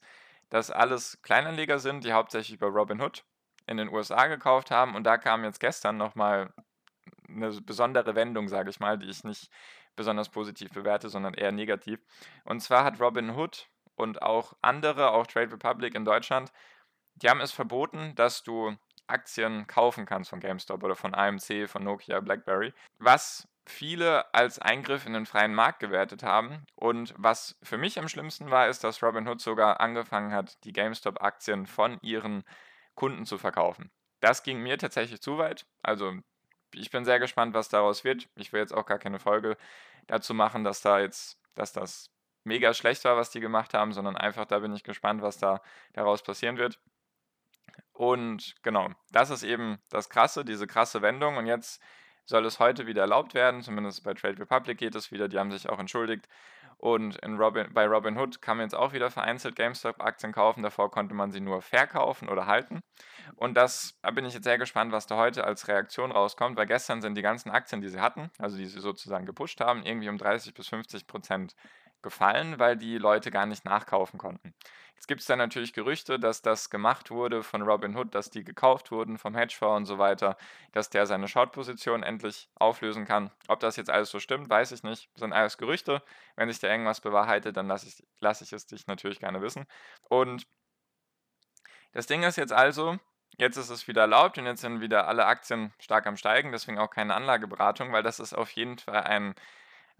das 0.49 0.71
alles 0.71 1.21
Kleinanleger 1.21 1.79
sind, 1.79 2.03
die 2.03 2.13
hauptsächlich 2.13 2.57
über 2.57 2.67
Robinhood 2.67 3.23
in 3.67 3.77
den 3.77 3.89
USA 3.89 4.27
gekauft 4.27 4.71
haben. 4.71 4.95
Und 4.95 5.03
da 5.03 5.17
kam 5.17 5.43
jetzt 5.43 5.59
gestern 5.59 5.97
nochmal 5.97 6.53
eine 7.27 7.51
besondere 7.61 8.15
Wendung, 8.15 8.47
sage 8.47 8.69
ich 8.69 8.79
mal, 8.79 8.97
die 8.97 9.09
ich 9.09 9.23
nicht 9.23 9.49
besonders 9.95 10.29
positiv 10.29 10.71
bewerte, 10.71 11.09
sondern 11.09 11.33
eher 11.33 11.51
negativ. 11.51 11.99
Und 12.45 12.61
zwar 12.61 12.83
hat 12.83 12.99
Robinhood 12.99 13.69
und 14.01 14.21
auch 14.21 14.53
andere, 14.61 15.11
auch 15.11 15.27
Trade 15.27 15.53
Republic 15.53 15.95
in 15.95 16.05
Deutschland, 16.05 16.51
die 17.15 17.29
haben 17.29 17.41
es 17.41 17.51
verboten, 17.51 18.13
dass 18.15 18.43
du 18.43 18.75
Aktien 19.07 19.67
kaufen 19.67 20.05
kannst 20.05 20.29
von 20.29 20.39
GameStop 20.39 20.83
oder 20.83 20.95
von 20.95 21.13
AMC, 21.13 21.67
von 21.67 21.83
Nokia, 21.83 22.19
BlackBerry, 22.21 22.73
was 22.97 23.47
viele 23.67 24.33
als 24.33 24.59
Eingriff 24.59 25.05
in 25.05 25.13
den 25.13 25.25
freien 25.25 25.53
Markt 25.53 25.79
gewertet 25.79 26.23
haben. 26.23 26.65
Und 26.75 27.13
was 27.17 27.57
für 27.61 27.77
mich 27.77 27.99
am 27.99 28.07
schlimmsten 28.07 28.49
war, 28.49 28.67
ist, 28.67 28.83
dass 28.83 29.03
Robinhood 29.03 29.41
sogar 29.41 29.79
angefangen 29.79 30.33
hat, 30.33 30.63
die 30.63 30.73
GameStop-Aktien 30.73 31.67
von 31.67 31.99
ihren 32.01 32.43
Kunden 32.95 33.25
zu 33.25 33.37
verkaufen. 33.37 33.91
Das 34.19 34.43
ging 34.43 34.61
mir 34.61 34.77
tatsächlich 34.77 35.21
zu 35.21 35.37
weit. 35.37 35.65
Also 35.83 36.13
ich 36.73 36.89
bin 36.91 37.05
sehr 37.05 37.19
gespannt, 37.19 37.53
was 37.53 37.69
daraus 37.69 38.03
wird. 38.03 38.29
Ich 38.35 38.53
will 38.53 38.61
jetzt 38.61 38.73
auch 38.73 38.85
gar 38.85 38.99
keine 38.99 39.19
Folge 39.19 39.57
dazu 40.07 40.33
machen, 40.33 40.63
dass 40.63 40.81
da 40.81 40.99
jetzt, 40.99 41.37
dass 41.55 41.73
das 41.73 42.10
mega 42.43 42.73
schlecht 42.73 43.03
war, 43.05 43.17
was 43.17 43.29
die 43.29 43.39
gemacht 43.39 43.73
haben, 43.73 43.93
sondern 43.93 44.17
einfach, 44.17 44.45
da 44.45 44.59
bin 44.59 44.73
ich 44.73 44.83
gespannt, 44.83 45.21
was 45.21 45.37
da 45.37 45.61
daraus 45.93 46.23
passieren 46.23 46.57
wird. 46.57 46.79
Und 47.93 48.55
genau, 48.63 48.89
das 49.11 49.29
ist 49.29 49.43
eben 49.43 49.79
das 49.89 50.09
Krasse, 50.09 50.43
diese 50.43 50.67
krasse 50.67 51.01
Wendung. 51.01 51.37
Und 51.37 51.45
jetzt 51.45 51.81
soll 52.25 52.45
es 52.45 52.59
heute 52.59 52.87
wieder 52.87 53.01
erlaubt 53.01 53.33
werden, 53.33 53.61
zumindest 53.61 54.03
bei 54.03 54.13
Trade 54.13 54.39
Republic 54.39 54.77
geht 54.77 54.95
es 54.95 55.11
wieder, 55.11 55.27
die 55.27 55.37
haben 55.37 55.51
sich 55.51 55.69
auch 55.69 55.79
entschuldigt. 55.79 56.27
Und 56.77 57.17
in 57.17 57.37
Robin, 57.37 57.71
bei 57.73 57.85
Robinhood 57.85 58.41
kann 58.41 58.57
man 58.57 58.65
jetzt 58.65 58.73
auch 58.73 58.91
wieder 58.91 59.11
vereinzelt 59.11 59.55
GameStop-Aktien 59.55 60.31
kaufen. 60.33 60.63
Davor 60.63 60.89
konnte 60.89 61.13
man 61.13 61.31
sie 61.31 61.39
nur 61.39 61.61
verkaufen 61.61 62.27
oder 62.27 62.47
halten. 62.47 62.81
Und 63.35 63.53
das, 63.53 63.99
da 64.01 64.09
bin 64.09 64.25
ich 64.25 64.33
jetzt 64.33 64.45
sehr 64.45 64.57
gespannt, 64.57 64.91
was 64.91 65.05
da 65.05 65.15
heute 65.15 65.43
als 65.43 65.67
Reaktion 65.67 66.11
rauskommt, 66.11 66.57
weil 66.57 66.65
gestern 66.65 66.99
sind 66.99 67.13
die 67.13 67.21
ganzen 67.21 67.51
Aktien, 67.51 67.81
die 67.81 67.89
sie 67.89 67.99
hatten, 67.99 68.31
also 68.39 68.57
die 68.57 68.65
sie 68.65 68.79
sozusagen 68.79 69.27
gepusht 69.27 69.61
haben, 69.61 69.85
irgendwie 69.85 70.09
um 70.09 70.17
30 70.17 70.55
bis 70.55 70.69
50 70.69 71.05
Prozent 71.05 71.55
gefallen, 72.01 72.59
weil 72.59 72.77
die 72.77 72.97
Leute 72.97 73.31
gar 73.31 73.45
nicht 73.45 73.65
nachkaufen 73.65 74.17
konnten. 74.17 74.53
Jetzt 75.01 75.07
gibt 75.07 75.21
es 75.21 75.27
dann 75.27 75.39
natürlich 75.39 75.73
Gerüchte, 75.73 76.19
dass 76.19 76.43
das 76.43 76.69
gemacht 76.69 77.09
wurde 77.09 77.41
von 77.41 77.63
Robinhood, 77.63 78.13
dass 78.13 78.29
die 78.29 78.43
gekauft 78.43 78.91
wurden 78.91 79.17
vom 79.17 79.35
Hedgefonds 79.35 79.77
und 79.77 79.85
so 79.87 79.97
weiter, 79.97 80.37
dass 80.73 80.91
der 80.91 81.07
seine 81.07 81.27
Short-Position 81.27 82.03
endlich 82.03 82.49
auflösen 82.53 83.05
kann. 83.05 83.31
Ob 83.47 83.59
das 83.61 83.77
jetzt 83.77 83.89
alles 83.89 84.11
so 84.11 84.19
stimmt, 84.19 84.47
weiß 84.47 84.71
ich 84.73 84.83
nicht. 84.83 85.09
Das 85.13 85.21
sind 85.21 85.33
alles 85.33 85.57
Gerüchte. 85.57 86.03
Wenn 86.35 86.49
sich 86.49 86.59
da 86.59 86.67
irgendwas 86.67 87.01
bewahrheitet, 87.01 87.57
dann 87.57 87.67
lasse 87.67 87.87
ich, 87.87 88.03
lass 88.19 88.41
ich 88.41 88.53
es 88.53 88.67
dich 88.67 88.85
natürlich 88.85 89.19
gerne 89.19 89.41
wissen. 89.41 89.65
Und 90.07 90.45
das 91.93 92.05
Ding 92.05 92.21
ist 92.21 92.37
jetzt 92.37 92.53
also, 92.53 92.99
jetzt 93.37 93.57
ist 93.57 93.71
es 93.71 93.87
wieder 93.87 94.01
erlaubt 94.01 94.37
und 94.37 94.45
jetzt 94.45 94.61
sind 94.61 94.81
wieder 94.81 95.07
alle 95.07 95.25
Aktien 95.25 95.73
stark 95.79 96.05
am 96.05 96.15
Steigen, 96.15 96.51
deswegen 96.51 96.77
auch 96.77 96.91
keine 96.91 97.15
Anlageberatung, 97.15 97.91
weil 97.91 98.03
das 98.03 98.19
ist 98.19 98.33
auf 98.35 98.51
jeden 98.51 98.77
Fall 98.77 99.01
ein 99.01 99.33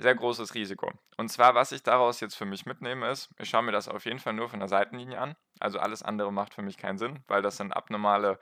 sehr 0.01 0.15
großes 0.15 0.55
Risiko. 0.55 0.91
Und 1.17 1.29
zwar, 1.29 1.53
was 1.53 1.71
ich 1.71 1.83
daraus 1.83 2.19
jetzt 2.19 2.35
für 2.35 2.45
mich 2.45 2.65
mitnehme, 2.65 3.09
ist, 3.09 3.29
ich 3.37 3.49
schaue 3.49 3.61
mir 3.63 3.71
das 3.71 3.87
auf 3.87 4.05
jeden 4.05 4.19
Fall 4.19 4.33
nur 4.33 4.49
von 4.49 4.59
der 4.59 4.67
Seitenlinie 4.67 5.19
an. 5.19 5.35
Also 5.59 5.79
alles 5.79 6.01
andere 6.01 6.33
macht 6.33 6.55
für 6.55 6.63
mich 6.63 6.77
keinen 6.77 6.97
Sinn, 6.97 7.23
weil 7.27 7.41
das 7.41 7.57
sind 7.57 7.71
abnormale 7.71 8.39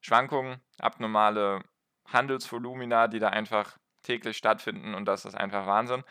Schwankungen, 0.00 0.60
abnormale 0.78 1.62
Handelsvolumina, 2.06 3.08
die 3.08 3.18
da 3.18 3.28
einfach 3.28 3.76
täglich 4.02 4.36
stattfinden 4.36 4.94
und 4.94 5.04
das 5.04 5.24
ist 5.24 5.34
einfach 5.34 5.66
Wahnsinn. 5.66 6.04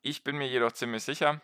Ich 0.00 0.22
bin 0.24 0.38
mir 0.38 0.48
jedoch 0.48 0.72
ziemlich 0.72 1.02
sicher, 1.02 1.40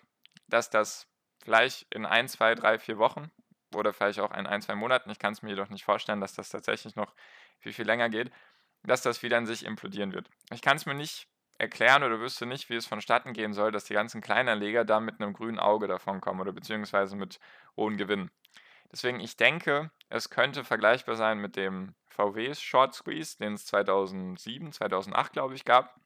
dass 0.48 0.70
das 0.70 1.08
vielleicht 1.42 1.92
in 1.92 2.06
ein, 2.06 2.28
zwei, 2.28 2.54
drei, 2.54 2.78
vier 2.78 2.98
Wochen 2.98 3.30
oder 3.74 3.92
vielleicht 3.92 4.20
auch 4.20 4.32
in 4.32 4.46
ein, 4.46 4.62
zwei 4.62 4.76
Monaten, 4.76 5.10
ich 5.10 5.18
kann 5.18 5.32
es 5.32 5.42
mir 5.42 5.50
jedoch 5.50 5.68
nicht 5.68 5.84
vorstellen, 5.84 6.20
dass 6.20 6.34
das 6.34 6.48
tatsächlich 6.48 6.94
noch 6.94 7.14
viel, 7.58 7.72
viel 7.72 7.84
länger 7.84 8.08
geht, 8.08 8.30
dass 8.84 9.02
das 9.02 9.22
wieder 9.22 9.38
in 9.38 9.46
sich 9.46 9.64
implodieren 9.64 10.12
wird. 10.12 10.30
Ich 10.52 10.62
kann 10.62 10.76
es 10.76 10.86
mir 10.86 10.94
nicht 10.94 11.28
erklären 11.58 12.02
oder 12.02 12.20
wüsste 12.20 12.46
nicht, 12.46 12.68
wie 12.68 12.76
es 12.76 12.86
vonstatten 12.86 13.32
gehen 13.32 13.52
soll, 13.52 13.70
dass 13.70 13.84
die 13.84 13.94
ganzen 13.94 14.20
Kleinanleger 14.20 14.84
da 14.84 15.00
mit 15.00 15.20
einem 15.20 15.32
grünen 15.32 15.58
Auge 15.58 15.86
davon 15.86 16.20
kommen 16.20 16.40
oder 16.40 16.52
beziehungsweise 16.52 17.16
mit 17.16 17.38
hohen 17.76 17.96
Gewinnen. 17.96 18.30
Deswegen, 18.90 19.20
ich 19.20 19.36
denke, 19.36 19.90
es 20.08 20.30
könnte 20.30 20.64
vergleichbar 20.64 21.16
sein 21.16 21.38
mit 21.38 21.56
dem 21.56 21.94
VW 22.06 22.54
Short 22.54 22.94
Squeeze, 22.94 23.38
den 23.38 23.54
es 23.54 23.66
2007, 23.66 24.72
2008, 24.72 25.32
glaube 25.32 25.54
ich, 25.54 25.64
gab. 25.64 25.98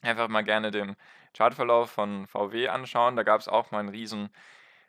Einfach 0.00 0.28
mal 0.28 0.44
gerne 0.44 0.70
den 0.70 0.96
Chartverlauf 1.36 1.90
von 1.90 2.26
VW 2.26 2.68
anschauen. 2.68 3.16
Da 3.16 3.22
gab 3.22 3.40
es 3.40 3.48
auch 3.48 3.70
mal 3.70 3.80
einen 3.80 3.88
riesen 3.88 4.30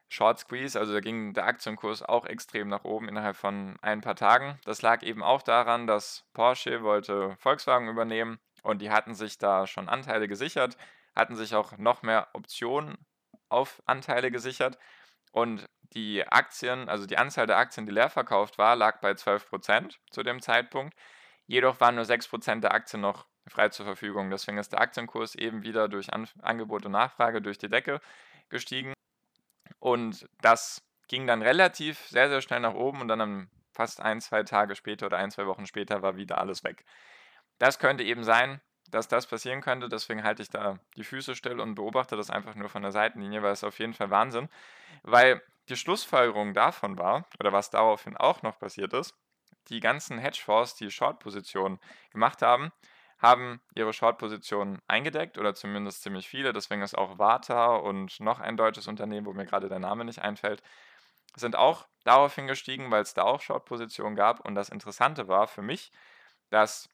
Short 0.08 0.38
Squeeze, 0.38 0.80
also 0.80 0.94
da 0.94 1.00
ging 1.00 1.34
der 1.34 1.46
Aktienkurs 1.46 2.04
auch 2.04 2.26
extrem 2.26 2.68
nach 2.68 2.84
oben 2.84 3.08
innerhalb 3.10 3.36
von 3.36 3.76
ein 3.82 4.02
paar 4.02 4.16
Tagen. 4.16 4.60
Das 4.64 4.84
lag 4.84 5.02
eben 5.02 5.24
auch 5.24 5.42
daran, 5.42 5.88
dass 5.88 6.26
Porsche 6.34 6.84
wollte 6.84 7.36
Volkswagen 7.40 7.88
übernehmen 7.88 8.40
und 8.66 8.82
die 8.82 8.90
hatten 8.90 9.14
sich 9.14 9.38
da 9.38 9.68
schon 9.68 9.90
Anteile 9.90 10.28
gesichert, 10.28 10.78
hatten 11.16 11.36
sich 11.36 11.56
auch 11.56 11.78
noch 11.78 12.02
mehr 12.02 12.28
Optionen 12.34 12.98
auf 13.48 13.82
Anteile 13.86 14.32
gesichert. 14.32 14.78
Und 15.32 15.66
die 15.94 16.28
Aktien, 16.28 16.90
also 16.90 17.06
die 17.06 17.18
Anzahl 17.18 17.46
der 17.46 17.58
Aktien, 17.58 17.86
die 17.86 17.92
leer 17.92 18.10
verkauft 18.10 18.58
war, 18.58 18.76
lag 18.76 19.02
bei 19.02 19.12
12% 19.12 19.96
zu 20.10 20.24
dem 20.24 20.42
Zeitpunkt. 20.42 20.96
Jedoch 21.46 21.80
waren 21.80 21.96
nur 21.96 22.06
6% 22.06 22.62
der 22.62 22.74
Aktien 22.74 23.02
noch 23.02 23.28
frei 23.48 23.70
zur 23.70 23.86
Verfügung. 23.86 24.32
Deswegen 24.32 24.58
ist 24.58 24.72
der 24.72 24.82
Aktienkurs 24.82 25.36
eben 25.36 25.64
wieder 25.64 25.88
durch 25.88 26.12
An 26.12 26.28
Angebot 26.42 26.86
und 26.86 26.94
Nachfrage 26.94 27.42
durch 27.42 27.60
die 27.60 27.70
Decke 27.70 28.02
gestiegen. 28.50 28.94
Und 29.78 30.28
das 30.42 30.82
ging 31.08 31.28
dann 31.28 31.44
relativ 31.44 32.00
sehr, 32.08 32.30
sehr 32.30 32.42
schnell 32.42 32.62
nach 32.62 32.74
oben 32.74 33.02
und 33.02 33.10
dann 33.10 33.50
fast 33.74 34.02
ein, 34.02 34.22
zwei 34.22 34.42
Tage 34.44 34.76
später 34.76 35.06
oder 35.06 35.18
ein, 35.18 35.30
zwei 35.30 35.46
Wochen 35.46 35.68
später 35.68 36.02
war 36.02 36.16
wieder 36.16 36.40
alles 36.40 36.64
weg. 36.64 36.84
Das 37.58 37.80
könnte 37.80 38.04
eben 38.04 38.24
sein, 38.24 38.62
dass 38.90 39.08
das 39.08 39.28
passieren 39.28 39.62
könnte. 39.62 39.90
Deswegen 39.90 40.24
halte 40.24 40.42
ich 40.42 40.50
da 40.50 40.80
die 40.96 41.04
Füße 41.04 41.36
still 41.36 41.60
und 41.60 41.76
beobachte 41.76 42.16
das 42.16 42.30
einfach 42.30 42.56
nur 42.56 42.70
von 42.70 42.82
der 42.82 42.92
Seitenlinie, 42.92 43.44
weil 43.44 43.54
es 43.54 43.64
auf 43.64 43.80
jeden 43.80 43.94
Fall 43.94 44.10
Wahnsinn. 44.10 44.50
Weil 45.04 45.42
die 45.70 45.78
Schlussfolgerung 45.78 46.54
davon 46.54 46.98
war, 46.98 47.26
oder 47.40 47.52
was 47.52 47.70
daraufhin 47.70 48.16
auch 48.18 48.44
noch 48.44 48.60
passiert 48.60 48.94
ist, 48.94 49.16
die 49.70 49.80
ganzen 49.80 50.20
Hedgefonds, 50.20 50.76
die 50.76 50.92
Short-Positionen 50.92 51.80
gemacht 52.12 52.42
haben, 52.42 52.72
haben 53.18 53.62
ihre 53.74 53.94
Short-Positionen 53.94 54.80
eingedeckt 54.88 55.38
oder 55.38 55.56
zumindest 55.56 56.04
ziemlich 56.04 56.28
viele. 56.28 56.54
Deswegen 56.54 56.82
ist 56.82 56.98
auch 56.98 57.18
Warta 57.18 57.76
und 57.76 58.20
noch 58.20 58.40
ein 58.40 58.58
deutsches 58.58 58.88
Unternehmen, 58.88 59.26
wo 59.26 59.34
mir 59.34 59.46
gerade 59.46 59.70
der 59.70 59.80
Name 59.80 60.06
nicht 60.06 60.20
einfällt, 60.20 60.62
sind 61.36 61.56
auch 61.56 61.88
daraufhin 62.04 62.48
gestiegen, 62.48 62.92
weil 62.92 63.02
es 63.02 63.14
da 63.14 63.24
auch 63.24 63.42
Short-Positionen 63.42 64.16
gab. 64.16 64.42
Und 64.42 64.56
das 64.56 64.70
Interessante 64.70 65.28
war 65.28 65.48
für 65.48 65.62
mich, 65.64 65.92
dass 66.50 66.90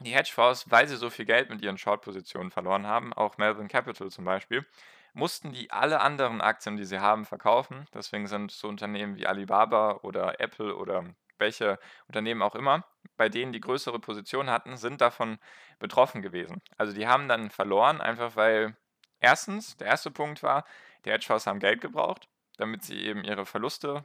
die 0.00 0.14
Hedgefonds, 0.14 0.70
weil 0.70 0.88
sie 0.88 0.96
so 0.96 1.10
viel 1.10 1.24
Geld 1.24 1.50
mit 1.50 1.62
ihren 1.62 1.78
Short-Positionen 1.78 2.50
verloren 2.50 2.86
haben, 2.86 3.12
auch 3.12 3.38
Melvin 3.38 3.68
Capital 3.68 4.10
zum 4.10 4.24
Beispiel, 4.24 4.66
mussten 5.12 5.52
die 5.52 5.70
alle 5.70 6.00
anderen 6.00 6.40
Aktien, 6.40 6.76
die 6.76 6.84
sie 6.84 6.98
haben, 6.98 7.24
verkaufen. 7.24 7.86
Deswegen 7.94 8.26
sind 8.26 8.50
so 8.50 8.68
Unternehmen 8.68 9.16
wie 9.16 9.26
Alibaba 9.26 10.00
oder 10.02 10.40
Apple 10.40 10.76
oder 10.76 11.04
welche 11.38 11.78
Unternehmen 12.08 12.42
auch 12.42 12.54
immer, 12.54 12.84
bei 13.16 13.28
denen 13.28 13.52
die 13.52 13.60
größere 13.60 13.98
Position 13.98 14.50
hatten, 14.50 14.76
sind 14.76 15.00
davon 15.00 15.38
betroffen 15.78 16.22
gewesen. 16.22 16.62
Also 16.76 16.92
die 16.92 17.06
haben 17.06 17.28
dann 17.28 17.50
verloren, 17.50 18.00
einfach 18.00 18.36
weil 18.36 18.76
erstens, 19.20 19.76
der 19.76 19.88
erste 19.88 20.10
Punkt 20.10 20.42
war, 20.42 20.64
die 21.04 21.10
Hedgefonds 21.10 21.46
haben 21.46 21.60
Geld 21.60 21.80
gebraucht, 21.80 22.28
damit 22.56 22.82
sie 22.82 22.98
eben 22.98 23.24
ihre 23.24 23.46
Verluste 23.46 24.04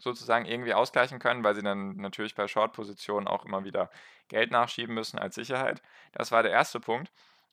sozusagen 0.00 0.46
irgendwie 0.46 0.74
ausgleichen 0.74 1.18
können, 1.18 1.44
weil 1.44 1.54
sie 1.54 1.62
dann 1.62 1.96
natürlich 1.96 2.34
bei 2.34 2.48
Short-Positionen 2.48 3.28
auch 3.28 3.44
immer 3.44 3.64
wieder 3.64 3.90
Geld 4.28 4.50
nachschieben 4.50 4.94
müssen 4.94 5.18
als 5.18 5.34
Sicherheit. 5.34 5.82
Das 6.12 6.32
war 6.32 6.42
der 6.42 6.52
erste 6.52 6.80
Punkt. 6.80 7.10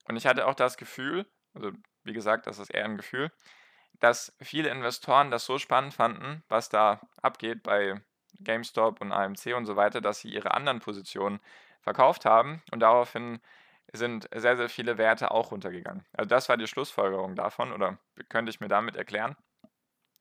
Und 0.08 0.16
ich 0.16 0.26
hatte 0.26 0.48
auch 0.48 0.56
das 0.56 0.78
Gefühl, 0.78 1.26
also 1.54 1.72
wie 2.04 2.14
gesagt, 2.14 2.48
das 2.48 2.60
ist 2.60 2.70
eher 2.70 2.86
ein 2.86 2.98
Gefühl, 2.98 3.32
dass 4.00 4.34
viele 4.42 4.70
Investoren 4.70 5.32
das 5.32 5.46
so 5.46 5.58
spannend 5.58 5.94
fanden, 5.94 6.44
was 6.50 6.70
da 6.70 7.02
abgeht 7.22 7.64
bei 7.64 8.02
GameStop 8.40 9.02
und 9.02 9.12
AMC 9.12 9.56
und 9.56 9.66
so 9.66 9.76
weiter, 9.76 10.02
dass 10.02 10.22
sie 10.22 10.30
ihre 10.30 10.54
anderen 10.54 10.80
Positionen 10.80 11.40
verkauft 11.82 12.26
haben 12.26 12.62
und 12.72 12.80
daraufhin 12.82 13.40
sind 13.94 14.30
sehr, 14.36 14.58
sehr 14.58 14.70
viele 14.70 14.98
Werte 14.98 15.32
auch 15.32 15.52
runtergegangen. 15.52 16.06
Also 16.14 16.28
das 16.28 16.50
war 16.50 16.58
die 16.58 16.68
Schlussfolgerung 16.68 17.36
davon 17.36 17.72
oder 17.72 17.98
könnte 18.30 18.50
ich 18.50 18.60
mir 18.60 18.68
damit 18.68 18.96
erklären. 18.96 19.36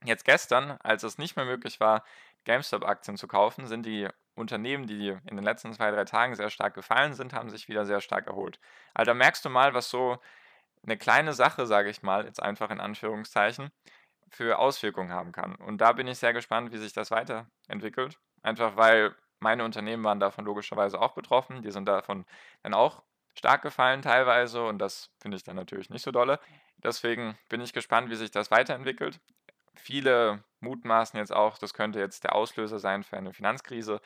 Jetzt 0.04 0.24
gestern, 0.24 0.76
als 0.82 1.02
es 1.02 1.18
nicht 1.18 1.36
mehr 1.36 1.44
möglich 1.44 1.80
war, 1.80 2.04
GameStop-Aktien 2.44 3.16
zu 3.16 3.26
kaufen, 3.26 3.66
sind 3.66 3.86
die 3.86 4.08
Unternehmen, 4.34 4.86
die 4.86 5.08
in 5.08 5.36
den 5.36 5.44
letzten 5.44 5.72
zwei, 5.72 5.90
drei 5.90 6.04
Tagen 6.04 6.34
sehr 6.34 6.50
stark 6.50 6.74
gefallen 6.74 7.14
sind, 7.14 7.32
haben 7.32 7.50
sich 7.50 7.68
wieder 7.68 7.86
sehr 7.86 8.00
stark 8.00 8.26
erholt. 8.26 8.60
Also 8.94 9.10
da 9.10 9.14
merkst 9.14 9.44
du 9.44 9.48
mal, 9.48 9.74
was 9.74 9.88
so 9.88 10.18
eine 10.84 10.96
kleine 10.96 11.32
Sache, 11.32 11.66
sage 11.66 11.90
ich 11.90 12.02
mal, 12.02 12.26
jetzt 12.26 12.42
einfach 12.42 12.70
in 12.70 12.80
Anführungszeichen, 12.80 13.70
für 14.28 14.58
Auswirkungen 14.58 15.12
haben 15.12 15.32
kann. 15.32 15.54
Und 15.54 15.78
da 15.80 15.92
bin 15.92 16.06
ich 16.06 16.18
sehr 16.18 16.32
gespannt, 16.32 16.72
wie 16.72 16.78
sich 16.78 16.92
das 16.92 17.10
weiterentwickelt. 17.10 18.18
Einfach 18.42 18.76
weil 18.76 19.14
meine 19.38 19.64
Unternehmen 19.64 20.04
waren 20.04 20.20
davon 20.20 20.44
logischerweise 20.44 21.00
auch 21.00 21.14
betroffen. 21.14 21.62
Die 21.62 21.70
sind 21.70 21.86
davon 21.86 22.24
dann 22.62 22.74
auch 22.74 23.02
stark 23.34 23.62
gefallen 23.62 24.02
teilweise 24.02 24.64
und 24.64 24.78
das 24.78 25.10
finde 25.20 25.36
ich 25.36 25.44
dann 25.44 25.56
natürlich 25.56 25.90
nicht 25.90 26.02
so 26.02 26.10
dolle. 26.10 26.40
Deswegen 26.78 27.36
bin 27.48 27.60
ich 27.60 27.72
gespannt, 27.72 28.10
wie 28.10 28.16
sich 28.16 28.30
das 28.30 28.50
weiterentwickelt. 28.50 29.20
Viele 29.76 30.44
mutmaßen 30.60 31.18
jetzt 31.18 31.32
auch, 31.32 31.58
das 31.58 31.74
könnte 31.74 31.98
jetzt 31.98 32.24
der 32.24 32.34
Auslöser 32.34 32.78
sein 32.78 33.02
für 33.02 33.16
eine 33.16 33.32
Finanzkrise. 33.32 34.00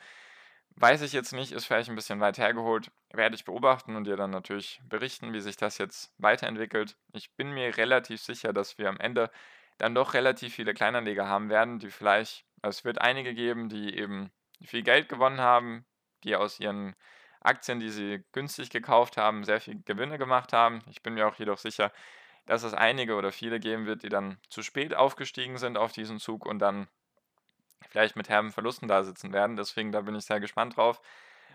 Weiß 0.75 1.01
ich 1.01 1.13
jetzt 1.13 1.33
nicht, 1.33 1.51
ist 1.51 1.65
vielleicht 1.65 1.89
ein 1.89 1.95
bisschen 1.95 2.19
weit 2.19 2.37
hergeholt. 2.37 2.91
Werde 3.11 3.35
ich 3.35 3.45
beobachten 3.45 3.95
und 3.95 4.05
dir 4.05 4.15
dann 4.15 4.31
natürlich 4.31 4.81
berichten, 4.85 5.33
wie 5.33 5.41
sich 5.41 5.57
das 5.57 5.77
jetzt 5.77 6.13
weiterentwickelt. 6.17 6.95
Ich 7.13 7.35
bin 7.35 7.51
mir 7.51 7.75
relativ 7.77 8.21
sicher, 8.21 8.53
dass 8.53 8.77
wir 8.77 8.89
am 8.89 8.99
Ende 8.99 9.29
dann 9.77 9.95
doch 9.95 10.13
relativ 10.13 10.53
viele 10.55 10.73
Kleinanleger 10.73 11.27
haben 11.27 11.49
werden, 11.49 11.79
die 11.79 11.89
vielleicht, 11.89 12.45
es 12.61 12.85
wird 12.85 13.01
einige 13.01 13.33
geben, 13.33 13.67
die 13.67 13.97
eben 13.97 14.31
viel 14.63 14.83
Geld 14.83 15.09
gewonnen 15.09 15.41
haben, 15.41 15.85
die 16.23 16.35
aus 16.35 16.59
ihren 16.59 16.95
Aktien, 17.41 17.79
die 17.79 17.89
sie 17.89 18.23
günstig 18.31 18.69
gekauft 18.69 19.17
haben, 19.17 19.43
sehr 19.43 19.59
viel 19.59 19.81
Gewinne 19.83 20.17
gemacht 20.17 20.53
haben. 20.53 20.83
Ich 20.89 21.01
bin 21.01 21.15
mir 21.15 21.27
auch 21.27 21.35
jedoch 21.35 21.57
sicher, 21.57 21.91
dass 22.45 22.63
es 22.63 22.73
einige 22.73 23.15
oder 23.15 23.31
viele 23.31 23.59
geben 23.59 23.85
wird, 23.85 24.03
die 24.03 24.09
dann 24.09 24.37
zu 24.49 24.61
spät 24.61 24.95
aufgestiegen 24.95 25.57
sind 25.57 25.77
auf 25.77 25.91
diesen 25.91 26.19
Zug 26.19 26.45
und 26.45 26.59
dann 26.59 26.87
vielleicht 27.89 28.15
mit 28.15 28.29
herben 28.29 28.51
Verlusten 28.51 28.87
da 28.87 29.03
sitzen 29.03 29.33
werden. 29.33 29.55
Deswegen, 29.55 29.91
da 29.91 30.01
bin 30.01 30.15
ich 30.15 30.25
sehr 30.25 30.39
gespannt 30.39 30.77
drauf. 30.77 31.01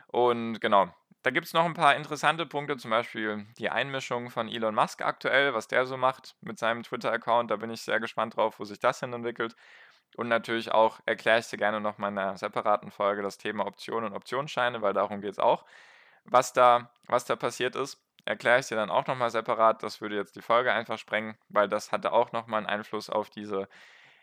Und 0.08 0.60
genau, 0.60 0.88
da 1.22 1.30
gibt 1.30 1.46
es 1.46 1.52
noch 1.52 1.64
ein 1.64 1.74
paar 1.74 1.96
interessante 1.96 2.46
Punkte, 2.46 2.76
zum 2.76 2.90
Beispiel 2.90 3.46
die 3.58 3.70
Einmischung 3.70 4.30
von 4.30 4.48
Elon 4.48 4.74
Musk 4.74 5.02
aktuell, 5.02 5.54
was 5.54 5.66
der 5.68 5.86
so 5.86 5.96
macht 5.96 6.36
mit 6.40 6.58
seinem 6.58 6.82
Twitter-Account. 6.82 7.50
Da 7.50 7.56
bin 7.56 7.70
ich 7.70 7.82
sehr 7.82 8.00
gespannt 8.00 8.36
drauf, 8.36 8.60
wo 8.60 8.64
sich 8.64 8.78
das 8.78 9.00
hin 9.00 9.12
entwickelt. 9.12 9.56
Und 10.16 10.28
natürlich 10.28 10.72
auch 10.72 11.00
erkläre 11.04 11.40
ich 11.40 11.48
dir 11.48 11.58
gerne 11.58 11.80
noch 11.80 11.98
mal 11.98 12.08
in 12.08 12.18
einer 12.18 12.36
separaten 12.36 12.90
Folge 12.90 13.22
das 13.22 13.38
Thema 13.38 13.66
Optionen 13.66 14.10
und 14.10 14.16
Optionsscheine, 14.16 14.82
weil 14.82 14.92
darum 14.94 15.20
geht 15.20 15.32
es 15.32 15.38
auch. 15.38 15.64
Was 16.24 16.52
da, 16.52 16.90
was 17.06 17.24
da 17.24 17.36
passiert 17.36 17.76
ist, 17.76 18.00
erkläre 18.26 18.58
ich 18.58 18.66
dir 18.66 18.76
dann 18.76 18.90
auch 18.90 19.06
nochmal 19.06 19.30
separat. 19.30 19.82
Das 19.82 20.00
würde 20.00 20.16
jetzt 20.16 20.36
die 20.36 20.42
Folge 20.42 20.72
einfach 20.72 20.98
sprengen, 20.98 21.38
weil 21.48 21.68
das 21.68 21.92
hatte 21.92 22.12
auch 22.12 22.32
nochmal 22.32 22.58
einen 22.58 22.66
Einfluss 22.66 23.08
auf, 23.08 23.30
diese, 23.30 23.68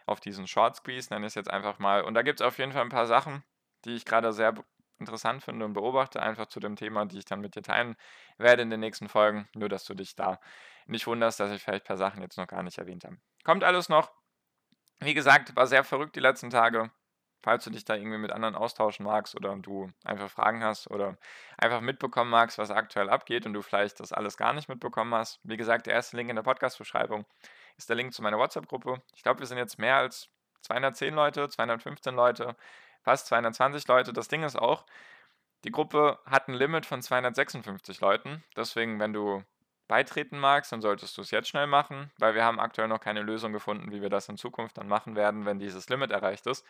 auf 0.05 0.19
diesen 0.19 0.45
Short 0.45 0.75
Squeeze, 0.75 1.11
nenne 1.11 1.25
ich 1.25 1.31
es 1.31 1.35
jetzt 1.35 1.49
einfach 1.49 1.79
mal. 1.79 2.03
Und 2.03 2.13
da 2.13 2.21
gibt 2.21 2.41
es 2.41 2.45
auf 2.45 2.59
jeden 2.59 2.73
Fall 2.73 2.81
ein 2.81 2.89
paar 2.89 3.07
Sachen, 3.07 3.43
die 3.85 3.95
ich 3.95 4.05
gerade 4.05 4.33
sehr 4.33 4.53
interessant 4.99 5.43
finde 5.43 5.65
und 5.65 5.73
beobachte, 5.73 6.21
einfach 6.21 6.45
zu 6.45 6.59
dem 6.59 6.75
Thema, 6.75 7.05
die 7.05 7.17
ich 7.17 7.25
dann 7.25 7.41
mit 7.41 7.55
dir 7.55 7.63
teilen 7.63 7.95
werde 8.37 8.61
in 8.61 8.69
den 8.69 8.79
nächsten 8.81 9.09
Folgen. 9.09 9.47
Nur, 9.55 9.69
dass 9.69 9.85
du 9.85 9.93
dich 9.93 10.15
da 10.15 10.39
nicht 10.85 11.07
wunderst, 11.07 11.39
dass 11.39 11.51
ich 11.51 11.61
vielleicht 11.63 11.85
ein 11.85 11.87
paar 11.87 11.97
Sachen 11.97 12.21
jetzt 12.21 12.37
noch 12.37 12.47
gar 12.47 12.63
nicht 12.63 12.77
erwähnt 12.77 13.05
habe. 13.05 13.17
Kommt 13.43 13.63
alles 13.63 13.89
noch. 13.89 14.11
Wie 14.99 15.13
gesagt, 15.13 15.55
war 15.55 15.67
sehr 15.67 15.83
verrückt 15.83 16.15
die 16.15 16.21
letzten 16.21 16.49
Tage. 16.49 16.91
Falls 17.43 17.65
du 17.65 17.71
dich 17.71 17.83
da 17.83 17.95
irgendwie 17.95 18.17
mit 18.17 18.31
anderen 18.31 18.55
austauschen 18.55 19.05
magst 19.05 19.35
oder 19.35 19.53
du 19.57 19.91
einfach 20.05 20.29
Fragen 20.29 20.63
hast 20.63 20.89
oder 20.89 21.17
einfach 21.57 21.81
mitbekommen 21.81 22.31
magst, 22.31 22.57
was 22.57 22.71
aktuell 22.71 23.09
abgeht 23.09 23.45
und 23.45 23.53
du 23.53 23.61
vielleicht 23.61 23.99
das 23.99 24.13
alles 24.13 24.37
gar 24.37 24.53
nicht 24.53 24.69
mitbekommen 24.69 25.13
hast. 25.13 25.41
Wie 25.43 25.57
gesagt, 25.57 25.85
der 25.85 25.93
erste 25.93 26.15
Link 26.15 26.29
in 26.29 26.37
der 26.37 26.43
Podcast-Beschreibung 26.43 27.25
ist 27.77 27.89
der 27.89 27.97
Link 27.97 28.13
zu 28.13 28.21
meiner 28.21 28.37
WhatsApp-Gruppe. 28.37 29.01
Ich 29.13 29.23
glaube, 29.23 29.41
wir 29.41 29.45
sind 29.45 29.57
jetzt 29.57 29.77
mehr 29.77 29.97
als 29.97 30.29
210 30.61 31.13
Leute, 31.13 31.49
215 31.49 32.15
Leute, 32.15 32.55
fast 33.01 33.27
220 33.27 33.85
Leute. 33.89 34.13
Das 34.13 34.29
Ding 34.29 34.43
ist 34.43 34.57
auch, 34.57 34.85
die 35.65 35.71
Gruppe 35.71 36.19
hat 36.25 36.47
ein 36.47 36.53
Limit 36.53 36.85
von 36.85 37.01
256 37.01 37.99
Leuten. 37.99 38.41
Deswegen, 38.55 39.01
wenn 39.01 39.11
du 39.11 39.43
beitreten 39.89 40.39
magst, 40.39 40.71
dann 40.71 40.81
solltest 40.81 41.17
du 41.17 41.21
es 41.21 41.31
jetzt 41.31 41.49
schnell 41.49 41.67
machen, 41.67 42.09
weil 42.17 42.35
wir 42.35 42.45
haben 42.45 42.59
aktuell 42.59 42.87
noch 42.87 43.01
keine 43.01 43.21
Lösung 43.21 43.51
gefunden, 43.51 43.91
wie 43.91 44.01
wir 44.01 44.09
das 44.09 44.29
in 44.29 44.37
Zukunft 44.37 44.77
dann 44.77 44.87
machen 44.87 45.17
werden, 45.17 45.45
wenn 45.45 45.59
dieses 45.59 45.89
Limit 45.89 46.11
erreicht 46.11 46.47
ist. 46.47 46.65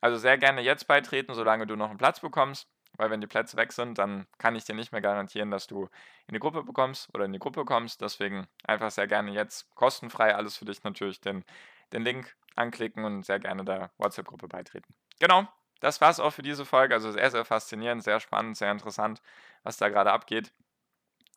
Also 0.00 0.16
sehr 0.16 0.38
gerne 0.38 0.62
jetzt 0.62 0.86
beitreten, 0.86 1.34
solange 1.34 1.66
du 1.66 1.76
noch 1.76 1.90
einen 1.90 1.98
Platz 1.98 2.20
bekommst, 2.20 2.68
weil 2.96 3.10
wenn 3.10 3.20
die 3.20 3.26
Plätze 3.26 3.56
weg 3.56 3.72
sind, 3.72 3.98
dann 3.98 4.26
kann 4.38 4.56
ich 4.56 4.64
dir 4.64 4.74
nicht 4.74 4.92
mehr 4.92 5.00
garantieren, 5.00 5.50
dass 5.50 5.66
du 5.66 5.88
in 6.26 6.34
die 6.34 6.40
Gruppe 6.40 6.62
bekommst 6.62 7.14
oder 7.14 7.24
in 7.24 7.32
die 7.32 7.38
Gruppe 7.38 7.64
kommst. 7.64 8.00
Deswegen 8.00 8.46
einfach 8.64 8.90
sehr 8.90 9.06
gerne 9.06 9.32
jetzt 9.32 9.74
kostenfrei 9.74 10.34
alles 10.34 10.56
für 10.56 10.64
dich 10.64 10.82
natürlich 10.82 11.20
den, 11.20 11.44
den 11.92 12.02
Link 12.02 12.36
anklicken 12.56 13.04
und 13.04 13.24
sehr 13.24 13.38
gerne 13.38 13.64
der 13.64 13.90
WhatsApp-Gruppe 13.98 14.48
beitreten. 14.48 14.94
Genau, 15.18 15.46
das 15.80 16.00
war 16.00 16.10
es 16.10 16.20
auch 16.20 16.32
für 16.32 16.42
diese 16.42 16.64
Folge. 16.64 16.94
Also 16.94 17.12
sehr, 17.12 17.30
sehr 17.30 17.44
faszinierend, 17.44 18.02
sehr 18.02 18.20
spannend, 18.20 18.56
sehr 18.56 18.72
interessant, 18.72 19.22
was 19.62 19.76
da 19.76 19.88
gerade 19.88 20.12
abgeht. 20.12 20.52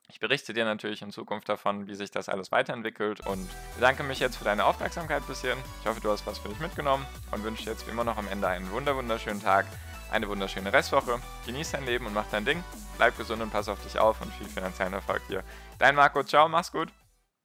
Ich 0.09 0.19
berichte 0.19 0.53
dir 0.53 0.65
natürlich 0.65 1.01
in 1.01 1.11
Zukunft 1.11 1.49
davon, 1.49 1.87
wie 1.87 1.95
sich 1.95 2.11
das 2.11 2.29
alles 2.29 2.51
weiterentwickelt 2.51 3.25
und 3.25 3.49
bedanke 3.75 4.03
mich 4.03 4.19
jetzt 4.19 4.37
für 4.37 4.43
deine 4.43 4.65
Aufmerksamkeit 4.65 5.25
bis 5.27 5.41
hierhin. 5.41 5.61
Ich 5.81 5.87
hoffe, 5.87 6.01
du 6.01 6.11
hast 6.11 6.27
was 6.27 6.39
für 6.39 6.49
dich 6.49 6.59
mitgenommen 6.59 7.05
und 7.31 7.43
wünsche 7.43 7.63
dir 7.63 7.71
jetzt 7.71 7.87
wie 7.87 7.91
immer 7.91 8.03
noch 8.03 8.17
am 8.17 8.27
Ende 8.27 8.47
einen 8.47 8.69
wunderschönen 8.71 9.41
Tag, 9.41 9.65
eine 10.11 10.27
wunderschöne 10.27 10.71
Restwoche. 10.71 11.19
Genieß 11.45 11.71
dein 11.71 11.85
Leben 11.85 12.05
und 12.05 12.13
mach 12.13 12.29
dein 12.29 12.45
Ding. 12.45 12.63
Bleib 12.97 13.17
gesund 13.17 13.41
und 13.41 13.51
pass 13.51 13.67
auf 13.69 13.81
dich 13.83 13.97
auf 13.97 14.21
und 14.21 14.31
viel 14.33 14.47
finanziellen 14.47 14.93
Erfolg 14.93 15.27
dir. 15.27 15.43
Dein 15.79 15.95
Marco, 15.95 16.23
ciao, 16.23 16.47
mach's 16.47 16.71
gut. 16.71 16.89